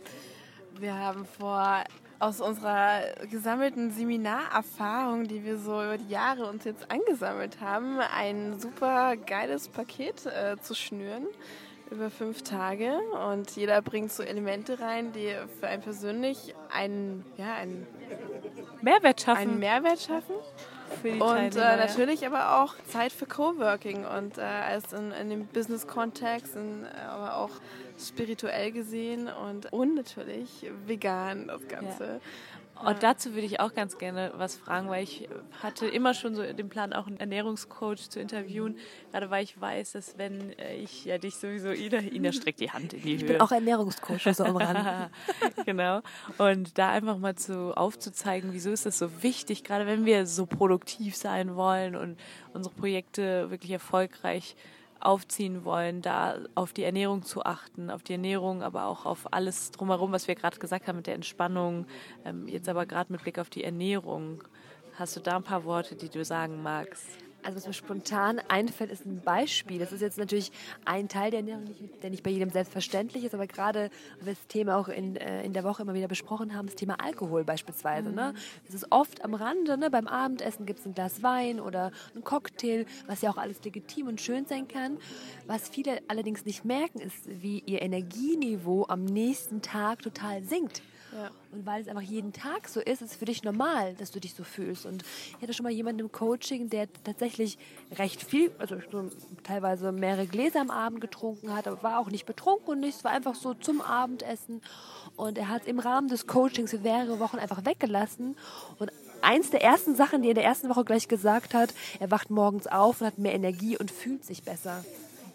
Wir 0.79 0.93
haben 0.93 1.25
vor 1.25 1.83
aus 2.19 2.41
unserer 2.41 3.01
gesammelten 3.29 3.91
Seminarerfahrung, 3.91 5.27
die 5.27 5.43
wir 5.43 5.57
so 5.57 5.83
über 5.83 5.97
die 5.97 6.09
Jahre 6.09 6.47
uns 6.47 6.63
jetzt 6.63 6.89
angesammelt 6.89 7.61
haben, 7.61 7.99
ein 7.99 8.59
super 8.59 9.15
geiles 9.17 9.69
Paket 9.69 10.25
äh, 10.25 10.57
zu 10.61 10.73
schnüren 10.73 11.27
über 11.89 12.09
fünf 12.09 12.41
Tage 12.41 12.99
und 13.29 13.51
jeder 13.55 13.81
bringt 13.81 14.11
so 14.11 14.23
Elemente 14.23 14.79
rein, 14.79 15.13
die 15.13 15.33
für 15.59 15.67
einen 15.67 15.81
persönlich 15.81 16.53
einen, 16.69 17.23
ja, 17.37 17.53
einen 17.55 17.87
Mehrwert 18.81 19.21
schaffen. 19.21 19.41
Einen 19.41 19.59
Mehrwert 19.59 20.01
schaffen. 20.01 20.35
Und 21.03 21.55
äh, 21.55 21.77
natürlich 21.77 22.25
aber 22.25 22.61
auch 22.61 22.75
Zeit 22.87 23.11
für 23.11 23.25
Coworking 23.25 24.05
und 24.05 24.37
äh, 24.37 24.41
als 24.41 24.93
in, 24.93 25.11
in 25.11 25.29
dem 25.29 25.47
Business-Kontext, 25.47 26.55
aber 27.09 27.37
auch 27.37 27.51
spirituell 27.99 28.71
gesehen 28.71 29.27
und, 29.27 29.71
und 29.73 29.95
natürlich 29.95 30.69
vegan 30.85 31.47
das 31.47 31.67
Ganze. 31.67 32.05
Ja. 32.05 32.19
Und 32.85 33.03
dazu 33.03 33.33
würde 33.33 33.45
ich 33.45 33.59
auch 33.59 33.73
ganz 33.73 33.97
gerne 33.97 34.31
was 34.35 34.55
fragen, 34.55 34.89
weil 34.89 35.03
ich 35.03 35.27
hatte 35.61 35.87
immer 35.87 36.13
schon 36.13 36.35
so 36.35 36.43
den 36.43 36.69
Plan, 36.69 36.93
auch 36.93 37.07
einen 37.07 37.19
Ernährungscoach 37.19 38.09
zu 38.09 38.19
interviewen. 38.19 38.77
Gerade 39.11 39.29
weil 39.29 39.43
ich 39.43 39.59
weiß, 39.59 39.93
dass 39.93 40.17
wenn 40.17 40.53
ich 40.81 41.05
ja 41.05 41.17
dich 41.17 41.35
sowieso, 41.35 41.71
Ina, 41.71 41.99
Ina 41.99 42.31
streckt 42.31 42.59
die 42.59 42.71
Hand 42.71 42.93
in 42.93 43.01
die 43.01 43.15
ich 43.15 43.21
Höhe. 43.21 43.25
Ich 43.25 43.33
bin 43.33 43.41
auch 43.41 43.51
Ernährungscoach, 43.51 44.33
so 44.33 44.43
am 44.43 44.57
Rand. 44.57 45.09
genau. 45.65 46.01
Und 46.37 46.77
da 46.77 46.91
einfach 46.91 47.17
mal 47.17 47.35
zu 47.35 47.75
aufzuzeigen, 47.75 48.53
wieso 48.53 48.71
ist 48.71 48.85
das 48.85 48.97
so 48.97 49.23
wichtig, 49.23 49.63
gerade 49.63 49.85
wenn 49.85 50.05
wir 50.05 50.25
so 50.25 50.45
produktiv 50.45 51.15
sein 51.15 51.55
wollen 51.55 51.95
und 51.95 52.17
unsere 52.53 52.73
Projekte 52.75 53.49
wirklich 53.49 53.71
erfolgreich 53.71 54.55
aufziehen 54.99 55.63
wollen, 55.65 56.01
da 56.01 56.37
auf 56.55 56.73
die 56.73 56.83
Ernährung 56.83 57.23
zu 57.23 57.43
achten, 57.43 57.89
auf 57.89 58.03
die 58.03 58.13
Ernährung, 58.13 58.63
aber 58.63 58.85
auch 58.85 59.05
auf 59.05 59.33
alles 59.33 59.71
drumherum, 59.71 60.11
was 60.11 60.27
wir 60.27 60.35
gerade 60.35 60.57
gesagt 60.57 60.87
haben 60.87 60.97
mit 60.97 61.07
der 61.07 61.15
Entspannung. 61.15 61.85
Ähm, 62.25 62.47
jetzt 62.47 62.69
aber 62.69 62.85
gerade 62.85 63.11
mit 63.11 63.21
Blick 63.21 63.39
auf 63.39 63.49
die 63.49 63.63
Ernährung. 63.63 64.43
Hast 64.95 65.15
du 65.15 65.19
da 65.19 65.35
ein 65.35 65.43
paar 65.43 65.63
Worte, 65.63 65.95
die 65.95 66.09
du 66.09 66.25
sagen 66.25 66.63
magst? 66.63 67.26
Also 67.43 67.57
was 67.57 67.67
mir 67.67 67.73
spontan 67.73 68.41
einfällt, 68.49 68.91
ist 68.91 69.05
ein 69.05 69.21
Beispiel. 69.21 69.79
Das 69.79 69.91
ist 69.91 70.01
jetzt 70.01 70.17
natürlich 70.17 70.51
ein 70.85 71.07
Teil 71.07 71.31
der 71.31 71.39
Ernährung, 71.39 71.65
der 72.01 72.09
nicht 72.09 72.23
bei 72.23 72.29
jedem 72.29 72.49
selbstverständlich 72.49 73.23
ist, 73.23 73.33
aber 73.33 73.47
gerade, 73.47 73.89
weil 74.19 74.27
wir 74.27 74.33
das 74.33 74.47
Thema 74.47 74.77
auch 74.77 74.89
in, 74.89 75.15
äh, 75.15 75.43
in 75.43 75.53
der 75.53 75.63
Woche 75.63 75.83
immer 75.83 75.93
wieder 75.93 76.07
besprochen 76.07 76.55
haben, 76.55 76.65
das 76.65 76.75
Thema 76.75 76.95
Alkohol 76.99 77.43
beispielsweise. 77.43 78.09
Ne? 78.09 78.11
Mhm. 78.11 78.15
Ne? 78.15 78.33
Es 78.67 78.73
ist 78.73 78.91
oft 78.91 79.23
am 79.23 79.33
Rande, 79.33 79.77
ne? 79.77 79.89
beim 79.89 80.07
Abendessen 80.07 80.65
gibt 80.65 80.79
es 80.79 80.85
ein 80.85 80.93
Glas 80.93 81.23
Wein 81.23 81.59
oder 81.59 81.91
ein 82.15 82.23
Cocktail, 82.23 82.85
was 83.05 83.21
ja 83.21 83.29
auch 83.29 83.37
alles 83.37 83.63
legitim 83.63 84.07
und 84.07 84.19
schön 84.19 84.45
sein 84.45 84.67
kann. 84.67 84.97
Was 85.45 85.69
viele 85.69 86.01
allerdings 86.07 86.45
nicht 86.45 86.65
merken, 86.65 86.99
ist, 86.99 87.41
wie 87.41 87.63
ihr 87.65 87.81
Energieniveau 87.81 88.85
am 88.87 89.05
nächsten 89.05 89.61
Tag 89.61 90.01
total 90.01 90.43
sinkt. 90.43 90.81
Und 91.51 91.65
weil 91.65 91.81
es 91.81 91.87
einfach 91.87 92.01
jeden 92.01 92.33
Tag 92.33 92.67
so 92.67 92.79
ist, 92.79 93.01
ist 93.01 93.11
es 93.11 93.15
für 93.15 93.25
dich 93.25 93.43
normal, 93.43 93.95
dass 93.95 94.11
du 94.11 94.19
dich 94.19 94.33
so 94.33 94.43
fühlst. 94.43 94.85
Und 94.85 95.03
ich 95.35 95.41
hatte 95.41 95.53
schon 95.53 95.63
mal 95.63 95.71
jemanden 95.71 96.01
im 96.01 96.11
Coaching, 96.11 96.69
der 96.69 96.87
tatsächlich 97.03 97.57
recht 97.97 98.23
viel, 98.23 98.51
also 98.59 98.75
teilweise 99.43 99.91
mehrere 99.91 100.27
Gläser 100.27 100.61
am 100.61 100.69
Abend 100.69 101.01
getrunken 101.01 101.55
hat, 101.55 101.67
aber 101.67 101.81
war 101.83 101.99
auch 101.99 102.09
nicht 102.09 102.25
betrunken 102.25 102.69
und 102.69 102.79
nichts, 102.81 103.03
war 103.03 103.11
einfach 103.11 103.35
so 103.35 103.53
zum 103.53 103.81
Abendessen. 103.81 104.61
Und 105.15 105.37
er 105.37 105.49
hat 105.49 105.65
im 105.65 105.79
Rahmen 105.79 106.09
des 106.09 106.27
Coachings 106.27 106.71
für 106.71 106.79
mehrere 106.79 107.19
Wochen 107.19 107.37
einfach 107.37 107.65
weggelassen. 107.65 108.35
Und 108.77 108.91
eins 109.21 109.49
der 109.49 109.63
ersten 109.63 109.95
Sachen, 109.95 110.21
die 110.21 110.27
er 110.27 110.31
in 110.31 110.35
der 110.35 110.45
ersten 110.45 110.69
Woche 110.69 110.85
gleich 110.85 111.07
gesagt 111.07 111.53
hat, 111.53 111.73
er 111.99 112.11
wacht 112.11 112.29
morgens 112.29 112.67
auf 112.67 113.01
und 113.01 113.07
hat 113.07 113.17
mehr 113.17 113.33
Energie 113.33 113.77
und 113.77 113.91
fühlt 113.91 114.23
sich 114.25 114.43
besser. 114.43 114.83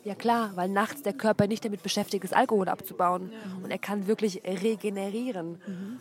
Ja 0.05 0.15
klar, 0.15 0.51
weil 0.57 0.69
nachts 0.69 1.03
der 1.03 1.13
Körper 1.13 1.47
nicht 1.47 1.65
damit 1.65 1.83
beschäftigt 1.83 2.25
ist, 2.25 2.35
Alkohol 2.35 2.69
abzubauen. 2.69 3.31
Ja. 3.33 3.65
Und 3.65 3.71
er 3.71 3.79
kann 3.79 4.07
wirklich 4.07 4.43
regenerieren. 4.45 5.61
Mhm. 5.67 6.01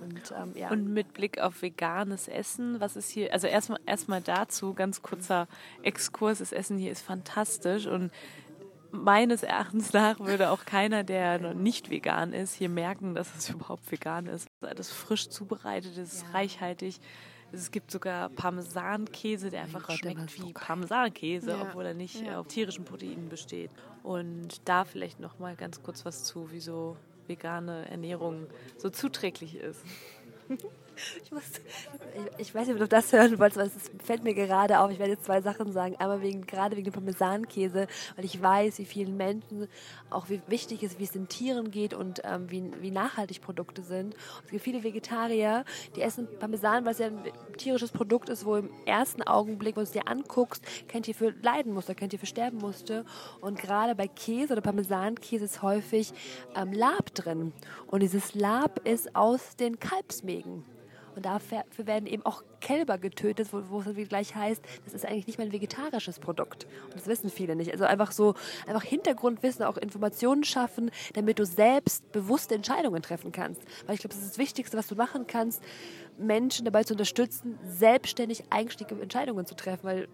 Und, 0.00 0.34
ähm, 0.38 0.52
ja. 0.54 0.70
und, 0.70 0.92
mit 0.92 1.14
Blick 1.14 1.40
auf 1.40 1.62
veganes 1.62 2.28
Essen, 2.28 2.80
was 2.80 2.96
ist 2.96 3.08
hier, 3.08 3.32
also 3.32 3.46
erstmal 3.46 3.80
erstmal 3.86 4.20
dazu, 4.20 4.74
ganz 4.74 5.00
kurzer 5.00 5.48
Exkurs, 5.82 6.38
das 6.38 6.52
Essen 6.52 6.76
hier 6.76 6.92
ist 6.92 7.00
fantastisch 7.00 7.86
und 7.86 8.10
meines 8.90 9.42
Erachtens 9.42 9.92
nach 9.92 10.20
würde 10.20 10.50
auch 10.50 10.64
keiner, 10.64 11.04
der 11.04 11.38
noch 11.38 11.54
nicht 11.54 11.90
vegan 11.90 12.32
ist, 12.32 12.54
hier 12.54 12.68
merken, 12.68 13.14
dass 13.14 13.34
es 13.36 13.48
überhaupt 13.50 13.90
vegan 13.90 14.26
ist. 14.26 14.48
Das 14.60 14.90
frisch 14.90 15.28
zubereitet 15.28 15.96
ist, 15.96 16.22
ja. 16.22 16.30
reichhaltig. 16.32 17.00
Es 17.52 17.70
gibt 17.70 17.90
sogar 17.90 18.28
Parmesankäse, 18.30 19.50
der 19.50 19.62
einfach 19.62 19.86
Gott, 19.86 19.98
schmeckt 19.98 20.42
wie 20.42 20.52
Parmesankäse, 20.52 21.50
ja. 21.50 21.62
obwohl 21.62 21.86
er 21.86 21.94
nicht 21.94 22.22
ja. 22.22 22.40
auf 22.40 22.48
tierischen 22.48 22.84
Proteinen 22.84 23.28
besteht. 23.28 23.70
Und 24.02 24.68
da 24.68 24.84
vielleicht 24.84 25.20
noch 25.20 25.38
mal 25.38 25.56
ganz 25.56 25.82
kurz 25.82 26.04
was 26.04 26.24
zu, 26.24 26.48
wieso 26.50 26.96
vegane 27.26 27.88
Ernährung 27.88 28.46
so 28.76 28.90
zuträglich 28.90 29.56
ist. 29.56 29.82
Ich, 31.22 31.30
muss, 31.30 31.42
ich, 32.36 32.40
ich, 32.40 32.54
weiß 32.54 32.66
nicht, 32.66 32.74
ob 32.74 32.80
du 32.80 32.88
das 32.88 33.12
hören 33.12 33.38
wolltest, 33.38 33.58
aber 33.58 33.66
es 33.66 33.90
fällt 34.04 34.24
mir 34.24 34.34
gerade 34.34 34.80
auf. 34.80 34.90
Ich 34.90 34.98
werde 34.98 35.12
jetzt 35.12 35.24
zwei 35.24 35.40
Sachen 35.40 35.72
sagen. 35.72 35.96
Einmal 35.96 36.22
wegen, 36.22 36.46
gerade 36.46 36.76
wegen 36.76 36.84
dem 36.84 36.92
Parmesankäse, 36.92 37.86
weil 38.16 38.24
ich 38.24 38.40
weiß, 38.40 38.78
wie 38.78 38.84
vielen 38.84 39.16
Menschen 39.16 39.68
auch 40.10 40.28
wie 40.28 40.40
wichtig 40.46 40.82
ist, 40.82 40.98
wie 40.98 41.04
es 41.04 41.12
den 41.12 41.28
Tieren 41.28 41.70
geht 41.70 41.94
und 41.94 42.22
ähm, 42.24 42.50
wie, 42.50 42.70
wie 42.80 42.90
nachhaltig 42.90 43.40
Produkte 43.40 43.82
sind. 43.82 44.14
Es 44.44 44.50
gibt 44.50 44.62
viele 44.62 44.82
Vegetarier, 44.82 45.64
die 45.94 46.02
essen 46.02 46.28
Parmesan, 46.38 46.84
weil 46.84 46.92
es 46.92 46.98
ja 46.98 47.06
ein 47.06 47.22
tierisches 47.56 47.92
Produkt 47.92 48.28
ist, 48.28 48.44
wo 48.44 48.56
im 48.56 48.70
ersten 48.86 49.22
Augenblick, 49.22 49.76
wenn 49.76 49.84
du 49.84 49.88
es 49.88 49.92
dir 49.92 50.08
anguckst, 50.08 50.64
kein 50.88 51.02
Tier 51.02 51.14
für 51.14 51.34
leiden 51.42 51.72
musste, 51.72 51.94
kein 51.94 52.10
Tier 52.10 52.18
für 52.18 52.26
sterben 52.26 52.58
musste. 52.58 53.04
Und 53.40 53.58
gerade 53.58 53.94
bei 53.94 54.08
Käse 54.08 54.52
oder 54.52 54.62
Parmesankäse 54.62 55.44
ist 55.44 55.62
häufig 55.62 56.12
ähm, 56.54 56.72
Lab 56.72 57.14
drin. 57.14 57.52
Und 57.86 58.00
dieses 58.00 58.34
Lab 58.34 58.86
ist 58.86 59.14
aus 59.14 59.56
den 59.56 59.78
Kalbsmägen. 59.78 60.64
Und 61.16 61.24
dafür 61.24 61.64
werden 61.78 62.06
eben 62.06 62.24
auch 62.26 62.44
Kälber 62.60 62.98
getötet, 62.98 63.48
wo, 63.50 63.62
wo 63.70 63.80
es 63.80 64.08
gleich 64.08 64.34
heißt, 64.34 64.62
das 64.84 64.92
ist 64.92 65.06
eigentlich 65.06 65.26
nicht 65.26 65.38
mal 65.38 65.44
ein 65.44 65.52
vegetarisches 65.52 66.18
Produkt. 66.18 66.66
Und 66.84 66.94
das 66.94 67.06
wissen 67.06 67.30
viele 67.30 67.56
nicht. 67.56 67.72
Also 67.72 67.84
einfach 67.84 68.12
so, 68.12 68.34
einfach 68.66 68.82
Hintergrundwissen, 68.82 69.64
auch 69.64 69.78
Informationen 69.78 70.44
schaffen, 70.44 70.90
damit 71.14 71.38
du 71.38 71.46
selbst 71.46 72.12
bewusste 72.12 72.54
Entscheidungen 72.54 73.02
treffen 73.02 73.32
kannst. 73.32 73.62
Weil 73.86 73.94
ich 73.94 74.00
glaube, 74.00 74.14
das 74.14 74.22
ist 74.22 74.32
das 74.32 74.38
Wichtigste, 74.38 74.76
was 74.76 74.88
du 74.88 74.94
machen 74.94 75.26
kannst, 75.26 75.62
Menschen 76.18 76.66
dabei 76.66 76.84
zu 76.84 76.92
unterstützen, 76.92 77.58
selbstständig 77.66 78.44
eigenständige 78.50 79.00
Entscheidungen 79.00 79.46
zu 79.46 79.54
treffen, 79.54 79.84
weil 79.84 80.08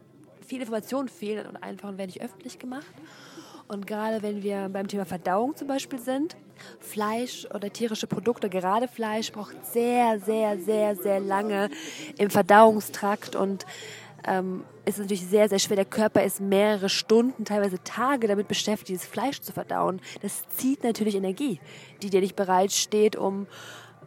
viele 0.46 0.62
Informationen 0.62 1.08
fehlen 1.08 1.46
und 1.46 1.56
einfach 1.56 1.96
werden 1.98 2.06
nicht 2.06 2.22
öffentlich 2.22 2.60
gemacht. 2.60 2.94
Und 3.72 3.86
gerade 3.86 4.22
wenn 4.22 4.42
wir 4.42 4.68
beim 4.70 4.86
Thema 4.86 5.06
Verdauung 5.06 5.56
zum 5.56 5.66
Beispiel 5.66 5.98
sind, 5.98 6.36
Fleisch 6.78 7.46
oder 7.54 7.72
tierische 7.72 8.06
Produkte, 8.06 8.50
gerade 8.50 8.86
Fleisch, 8.86 9.32
braucht 9.32 9.64
sehr, 9.64 10.20
sehr, 10.20 10.58
sehr, 10.58 10.94
sehr 10.94 11.20
lange 11.20 11.70
im 12.18 12.28
Verdauungstrakt 12.28 13.34
und 13.34 13.64
ähm, 14.26 14.64
ist 14.84 14.98
natürlich 14.98 15.26
sehr, 15.26 15.48
sehr 15.48 15.58
schwer. 15.58 15.76
Der 15.76 15.86
Körper 15.86 16.22
ist 16.22 16.38
mehrere 16.38 16.90
Stunden, 16.90 17.46
teilweise 17.46 17.82
Tage 17.82 18.28
damit 18.28 18.46
beschäftigt, 18.46 18.90
dieses 18.90 19.06
Fleisch 19.06 19.40
zu 19.40 19.54
verdauen. 19.54 20.02
Das 20.20 20.46
zieht 20.54 20.84
natürlich 20.84 21.14
Energie, 21.14 21.58
die 22.02 22.10
dir 22.10 22.20
nicht 22.20 22.36
bereitsteht, 22.36 23.16
um 23.16 23.46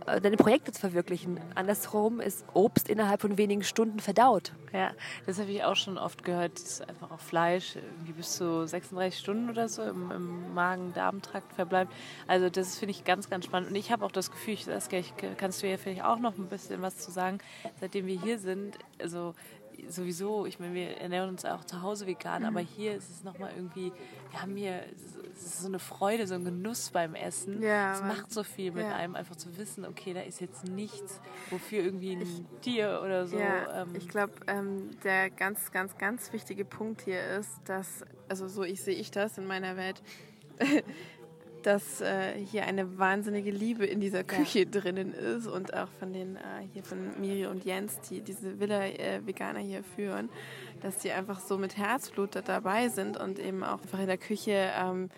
deine 0.05 0.37
Projekte 0.37 0.71
zu 0.71 0.79
verwirklichen. 0.79 1.39
Andersrum 1.55 2.19
ist 2.19 2.45
Obst 2.53 2.89
innerhalb 2.89 3.21
von 3.21 3.37
wenigen 3.37 3.63
Stunden 3.63 3.99
verdaut. 3.99 4.53
Ja, 4.71 4.91
das 5.25 5.39
habe 5.39 5.51
ich 5.51 5.63
auch 5.63 5.75
schon 5.75 5.97
oft 5.97 6.23
gehört, 6.23 6.61
dass 6.61 6.81
einfach 6.81 7.11
auch 7.11 7.19
Fleisch 7.19 7.75
irgendwie 7.75 8.13
bis 8.13 8.35
zu 8.35 8.67
36 8.67 9.19
Stunden 9.19 9.49
oder 9.49 9.67
so 9.67 9.83
im, 9.83 10.11
im 10.11 10.53
Magen-Darm-Trakt 10.53 11.53
verbleibt. 11.53 11.91
Also 12.27 12.49
das 12.49 12.77
finde 12.77 12.91
ich 12.91 13.03
ganz, 13.03 13.29
ganz 13.29 13.45
spannend. 13.45 13.69
Und 13.69 13.75
ich 13.75 13.91
habe 13.91 14.05
auch 14.05 14.11
das 14.11 14.31
Gefühl, 14.31 14.55
ich, 14.55 14.65
Saskia, 14.65 14.99
ich, 14.99 15.13
kannst 15.37 15.63
du 15.63 15.69
ja 15.69 15.77
vielleicht 15.77 16.03
auch 16.03 16.19
noch 16.19 16.37
ein 16.37 16.47
bisschen 16.47 16.81
was 16.81 16.97
zu 16.97 17.11
sagen, 17.11 17.39
seitdem 17.79 18.05
wir 18.05 18.19
hier 18.19 18.39
sind. 18.39 18.77
Also 19.01 19.33
sowieso, 19.89 20.45
ich 20.45 20.59
meine, 20.59 20.73
wir 20.73 20.97
ernähren 20.97 21.29
uns 21.29 21.45
auch 21.45 21.63
zu 21.63 21.81
Hause 21.81 22.07
vegan, 22.07 22.41
mhm. 22.41 22.47
aber 22.47 22.59
hier 22.59 22.95
ist 22.95 23.09
es 23.09 23.23
nochmal 23.23 23.51
irgendwie, 23.55 23.91
wir 24.31 24.41
haben 24.41 24.55
hier 24.55 24.83
so 25.37 25.67
eine 25.67 25.79
Freude, 25.79 26.27
so 26.27 26.35
ein 26.35 26.45
Genuss 26.45 26.89
beim 26.91 27.15
Essen. 27.15 27.61
Ja, 27.61 27.93
es 27.93 28.01
macht 28.01 28.31
so 28.31 28.43
viel 28.43 28.71
mit 28.71 28.83
ja. 28.83 28.95
einem, 28.95 29.15
einfach 29.15 29.35
zu 29.35 29.57
wissen, 29.57 29.85
okay, 29.85 30.13
da 30.13 30.21
ist 30.21 30.39
jetzt 30.39 30.65
nichts, 30.65 31.19
wofür 31.49 31.83
irgendwie 31.83 32.13
ein 32.13 32.21
ich, 32.21 32.43
Tier 32.61 33.01
oder 33.03 33.27
so. 33.27 33.37
Ja, 33.37 33.81
ähm, 33.81 33.95
ich 33.95 34.07
glaube, 34.07 34.33
ähm, 34.47 34.91
der 35.03 35.29
ganz, 35.29 35.71
ganz, 35.71 35.97
ganz 35.97 36.31
wichtige 36.33 36.65
Punkt 36.65 37.01
hier 37.01 37.21
ist, 37.37 37.51
dass, 37.65 38.03
also 38.29 38.47
so 38.47 38.63
ich 38.63 38.81
sehe 38.81 38.95
ich 38.95 39.11
das 39.11 39.37
in 39.37 39.45
meiner 39.45 39.77
Welt, 39.77 40.01
dass 41.65 41.99
äh, 41.99 42.33
hier 42.37 42.65
eine 42.65 42.99
wahnsinnige 42.99 43.49
Liebe 43.49 43.85
in 43.85 43.99
dieser 43.99 44.23
Küche 44.23 44.59
ja. 44.59 44.65
drinnen 44.65 45.13
ist 45.13 45.47
und 45.47 45.73
auch 45.73 45.89
von 45.99 46.13
den 46.13 46.35
äh, 46.35 46.39
hier 46.73 46.83
von 46.83 47.19
Miri 47.19 47.47
und 47.47 47.65
Jens, 47.65 47.99
die 48.01 48.21
diese 48.21 48.59
Villa 48.59 48.85
äh, 48.85 49.25
Veganer 49.25 49.59
hier 49.59 49.83
führen, 49.83 50.29
dass 50.81 50.99
die 50.99 51.11
einfach 51.11 51.39
so 51.39 51.57
mit 51.57 51.75
Herzblut 51.75 52.35
da 52.35 52.41
dabei 52.41 52.89
sind 52.89 53.17
und 53.17 53.39
eben 53.39 53.63
auch 53.63 53.81
einfach 53.81 53.99
in 53.99 54.07
der 54.07 54.19
Küche 54.19 54.71
ähm, 54.79 55.09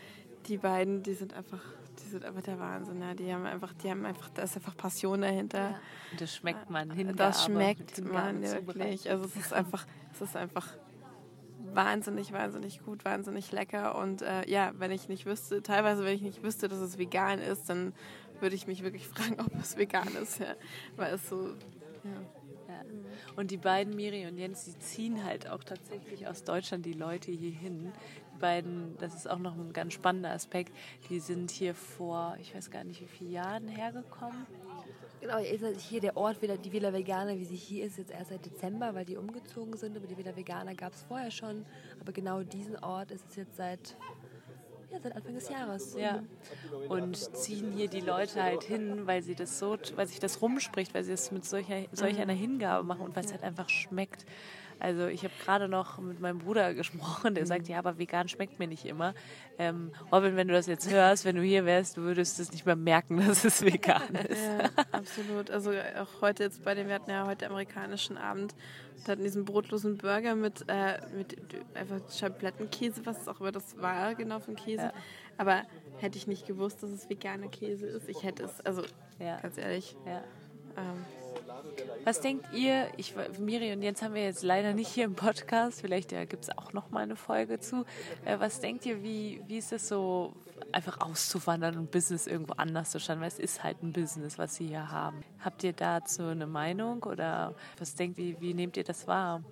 die 0.47 0.57
beiden, 0.57 1.03
die 1.03 1.13
sind 1.13 1.33
einfach 1.33 1.61
die 2.03 2.09
sind 2.11 2.25
einfach 2.25 2.43
der 2.43 2.59
Wahnsinn. 2.59 3.01
Ja. 3.01 3.13
Die 3.13 3.33
haben 3.33 3.45
einfach, 3.45 3.73
die 3.73 3.89
haben 3.89 4.05
einfach, 4.05 4.29
da 4.29 4.43
ist 4.43 4.55
einfach 4.55 4.77
Passion 4.77 5.21
dahinter. 5.21 5.71
Ja. 5.71 5.79
Das 6.19 6.35
schmeckt 6.35 6.69
man 6.69 6.91
hinter. 6.91 7.13
Das 7.13 7.45
schmeckt 7.45 8.03
man 8.03 8.41
wirklich. 8.43 9.09
Also 9.09 9.25
es 9.25 9.35
ist 9.35 9.51
einfach, 9.51 9.85
es 10.13 10.21
ist 10.21 10.35
einfach 10.37 10.67
wahnsinnig, 11.77 12.33
wahnsinnig 12.33 12.83
gut, 12.83 13.05
wahnsinnig 13.05 13.51
lecker. 13.51 13.95
Und 13.97 14.23
äh, 14.23 14.49
ja, 14.49 14.73
wenn 14.77 14.91
ich 14.91 15.07
nicht 15.07 15.25
wüsste, 15.27 15.61
teilweise, 15.61 16.03
wenn 16.03 16.15
ich 16.15 16.23
nicht 16.23 16.43
wüsste, 16.43 16.67
dass 16.67 16.79
es 16.79 16.97
vegan 16.97 17.39
ist, 17.39 17.69
dann 17.69 17.93
würde 18.41 18.55
ich 18.55 18.67
mich 18.67 18.83
wirklich 18.83 19.07
fragen, 19.15 19.39
ob 19.39 19.53
es 19.61 19.77
vegan 19.77 20.09
ist. 20.21 20.39
Ja. 20.39 20.55
Weil 20.95 21.13
es 21.13 21.29
so, 21.29 21.49
ja. 22.03 22.21
Und 23.35 23.51
die 23.51 23.57
beiden, 23.57 23.95
Miri 23.95 24.25
und 24.25 24.37
Jens, 24.37 24.65
die 24.65 24.77
ziehen 24.79 25.23
halt 25.23 25.47
auch 25.49 25.63
tatsächlich 25.63 26.27
aus 26.27 26.43
Deutschland 26.43 26.85
die 26.85 26.93
Leute 26.93 27.31
hier 27.31 27.51
hin. 27.51 27.93
Die 28.33 28.39
beiden, 28.39 28.97
das 28.97 29.13
ist 29.13 29.29
auch 29.29 29.39
noch 29.39 29.55
ein 29.55 29.73
ganz 29.73 29.93
spannender 29.93 30.31
Aspekt, 30.31 30.75
die 31.09 31.19
sind 31.19 31.51
hier 31.51 31.75
vor, 31.75 32.35
ich 32.41 32.55
weiß 32.55 32.71
gar 32.71 32.83
nicht 32.83 33.01
wie 33.01 33.07
viele 33.07 33.29
Jahren 33.29 33.67
hergekommen. 33.67 34.45
Genau, 35.19 35.37
hier 35.37 35.99
der 35.99 36.15
Ort, 36.15 36.37
die 36.41 36.71
Villa 36.71 36.93
Veganer, 36.93 37.37
wie 37.37 37.45
sie 37.45 37.55
hier 37.55 37.85
ist, 37.85 37.97
jetzt 37.97 38.11
erst 38.11 38.29
seit 38.29 38.45
Dezember, 38.45 38.93
weil 38.93 39.05
die 39.05 39.17
umgezogen 39.17 39.75
sind. 39.75 39.97
Aber 39.97 40.07
die 40.07 40.17
Villa 40.17 40.35
Veganer 40.35 40.75
gab 40.75 40.93
es 40.93 41.03
vorher 41.03 41.31
schon. 41.31 41.65
Aber 41.99 42.11
genau 42.11 42.43
diesen 42.43 42.77
Ort 42.77 43.11
ist 43.11 43.25
es 43.29 43.35
jetzt 43.35 43.57
seit 43.57 43.97
Ja, 44.91 44.99
seit 45.01 45.15
Anfang 45.15 45.33
des 45.33 45.49
Jahres. 45.49 45.95
Ja. 45.95 46.23
Und 46.87 47.15
ziehen 47.35 47.71
hier 47.73 47.89
die 47.89 47.99
Leute 47.99 48.41
halt 48.41 48.63
hin, 48.63 49.05
weil 49.05 49.21
sie 49.21 49.35
das 49.35 49.59
so, 49.59 49.77
weil 49.95 50.07
sich 50.07 50.19
das 50.19 50.41
rumspricht, 50.41 50.93
weil 50.93 51.03
sie 51.03 51.11
es 51.11 51.31
mit 51.31 51.43
solcher, 51.43 51.85
solch 51.91 52.19
einer 52.19 52.33
Hingabe 52.33 52.85
machen 52.85 53.01
und 53.01 53.15
weil 53.15 53.25
es 53.25 53.31
halt 53.31 53.43
einfach 53.43 53.67
schmeckt. 53.69 54.25
Also 54.79 55.07
ich 55.07 55.23
habe 55.23 55.33
gerade 55.43 55.67
noch 55.67 55.97
mit 55.99 56.19
meinem 56.19 56.39
Bruder 56.39 56.73
gesprochen, 56.75 57.35
der 57.35 57.45
sagt, 57.45 57.67
ja, 57.67 57.79
aber 57.79 57.97
vegan 57.97 58.27
schmeckt 58.27 58.59
mir 58.59 58.67
nicht 58.67 58.85
immer. 58.85 59.13
Ähm, 59.57 59.91
Robin, 60.11 60.35
wenn 60.35 60.47
du 60.47 60.53
das 60.53 60.67
jetzt 60.67 60.89
hörst, 60.89 61.25
wenn 61.25 61.35
du 61.35 61.41
hier 61.41 61.65
wärst, 61.65 61.97
du 61.97 62.01
würdest 62.01 62.39
es 62.39 62.51
nicht 62.51 62.65
mehr 62.65 62.75
merken, 62.75 63.17
dass 63.27 63.43
es 63.43 63.63
vegan 63.63 64.15
ist. 64.15 64.41
Ja, 64.41 64.69
absolut. 64.91 65.49
Also 65.49 65.71
auch 65.71 66.21
heute 66.21 66.43
jetzt 66.43 66.63
bei 66.63 66.75
dem, 66.75 66.87
wir 66.87 66.95
hatten 66.95 67.09
ja 67.09 67.25
heute 67.25 67.47
amerikanischen 67.47 68.17
Abend 68.17 68.55
und 68.97 69.07
hatten 69.07 69.23
diesen 69.23 69.45
brotlosen 69.45 69.97
Burger 69.97 70.35
mit, 70.35 70.65
äh, 70.67 70.99
mit 71.15 71.35
einfach 71.73 71.99
Schablettenkäse, 72.11 73.05
was 73.05 73.27
auch 73.27 73.39
immer 73.39 73.51
das 73.51 73.79
war, 73.79 74.15
genau 74.15 74.39
von 74.39 74.55
Käse. 74.55 74.83
Ja. 74.83 74.93
Aber 75.37 75.63
hätte 75.99 76.17
ich 76.17 76.27
nicht 76.27 76.47
gewusst, 76.47 76.81
dass 76.83 76.89
es 76.89 77.09
veganer 77.09 77.47
Käse 77.47 77.87
ist, 77.87 78.09
ich 78.09 78.23
hätte 78.23 78.43
es, 78.43 78.61
also 78.61 78.83
ja. 79.19 79.39
ganz 79.39 79.57
ehrlich. 79.57 79.95
Ja. 80.05 80.23
Ähm, 80.77 81.05
was 82.03 82.21
denkt 82.21 82.45
ihr, 82.53 82.87
ich, 82.97 83.15
Miri 83.39 83.73
und 83.73 83.81
Jens 83.81 84.01
haben 84.01 84.13
wir 84.13 84.23
jetzt 84.23 84.43
leider 84.43 84.73
nicht 84.73 84.87
hier 84.87 85.05
im 85.05 85.15
Podcast, 85.15 85.81
vielleicht 85.81 86.11
ja, 86.11 86.25
gibt 86.25 86.43
es 86.43 86.57
auch 86.57 86.73
noch 86.73 86.89
mal 86.89 87.03
eine 87.03 87.15
Folge 87.15 87.59
zu. 87.59 87.85
Äh, 88.25 88.39
was 88.39 88.59
denkt 88.61 88.85
ihr, 88.85 89.03
wie, 89.03 89.41
wie 89.47 89.57
ist 89.57 89.73
es 89.73 89.87
so, 89.87 90.33
einfach 90.71 91.01
auszuwandern 91.01 91.77
und 91.77 91.91
Business 91.91 92.27
irgendwo 92.27 92.53
anders 92.53 92.91
zu 92.91 92.99
starten? 92.99 93.21
Weil 93.21 93.27
es 93.27 93.39
ist 93.39 93.63
halt 93.63 93.83
ein 93.83 93.93
Business, 93.93 94.37
was 94.37 94.55
sie 94.55 94.67
hier 94.67 94.89
haben. 94.91 95.21
Habt 95.39 95.63
ihr 95.63 95.73
dazu 95.73 96.23
eine 96.23 96.47
Meinung 96.47 97.03
oder 97.03 97.55
was 97.77 97.95
denkt 97.95 98.19
ihr, 98.19 98.39
wie 98.39 98.53
nehmt 98.53 98.77
ihr 98.77 98.83
das 98.83 99.07
wahr? 99.07 99.43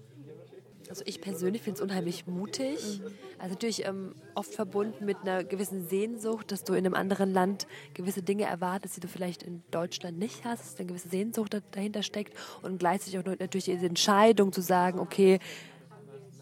Also 0.90 1.04
ich 1.06 1.22
persönlich 1.22 1.62
finde 1.62 1.78
es 1.78 1.82
unheimlich 1.82 2.28
mutig. 2.28 3.02
Also 3.40 3.54
natürlich 3.54 3.86
ähm, 3.86 4.14
oft 4.36 4.54
verbunden 4.54 5.06
mit 5.06 5.18
einer 5.22 5.44
gewissen 5.44 5.88
Sehnsucht, 5.88 6.52
dass 6.52 6.64
du 6.64 6.74
in 6.74 6.86
einem 6.86 6.94
anderen 6.94 7.34
Land 7.34 7.68
gewisse 7.94 8.22
Dinge 8.22 8.46
erwartest, 8.46 8.98
die 8.98 9.02
du 9.02 9.08
vielleicht 9.08 9.44
in 9.44 9.64
Deutschland 9.72 10.18
nicht 10.18 10.46
hast, 10.46 10.64
dass 10.64 10.80
eine 10.80 10.88
gewisse 10.88 11.10
Sehnsucht 11.10 11.62
dahinter 11.72 12.04
steckt 12.04 12.34
und 12.62 12.78
gleichzeitig 12.78 13.20
auch 13.20 13.26
natürlich 13.26 13.66
diese 13.66 13.86
Entscheidung 13.86 14.52
zu 14.52 14.62
sagen, 14.62 15.00
okay, 15.00 15.40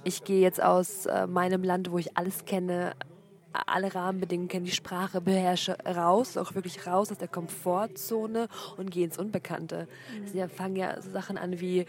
ich 0.04 0.24
gehe 0.24 0.42
jetzt 0.42 0.62
aus 0.62 1.06
äh, 1.06 1.28
meinem 1.28 1.64
Land, 1.64 1.92
wo 1.92 1.98
ich 1.98 2.18
alles 2.18 2.46
kenne, 2.46 2.94
alle 3.54 3.94
Rahmenbedingungen 3.94 4.50
kenne, 4.50 4.66
die 4.66 4.72
Sprache 4.72 5.22
beherrsche, 5.22 5.78
raus, 5.86 6.38
auch 6.38 6.56
wirklich 6.56 6.86
raus 6.88 7.12
aus 7.12 7.18
der 7.18 7.28
Komfortzone 7.28 8.48
und 8.78 8.92
gehe 8.92 9.06
ins 9.06 9.18
Unbekannte. 9.18 9.88
Mhm. 10.20 10.28
Sie 10.28 10.48
fangen 10.50 10.76
ja 10.76 11.00
so 11.02 11.12
Sachen 11.12 11.38
an 11.38 11.60
wie, 11.60 11.86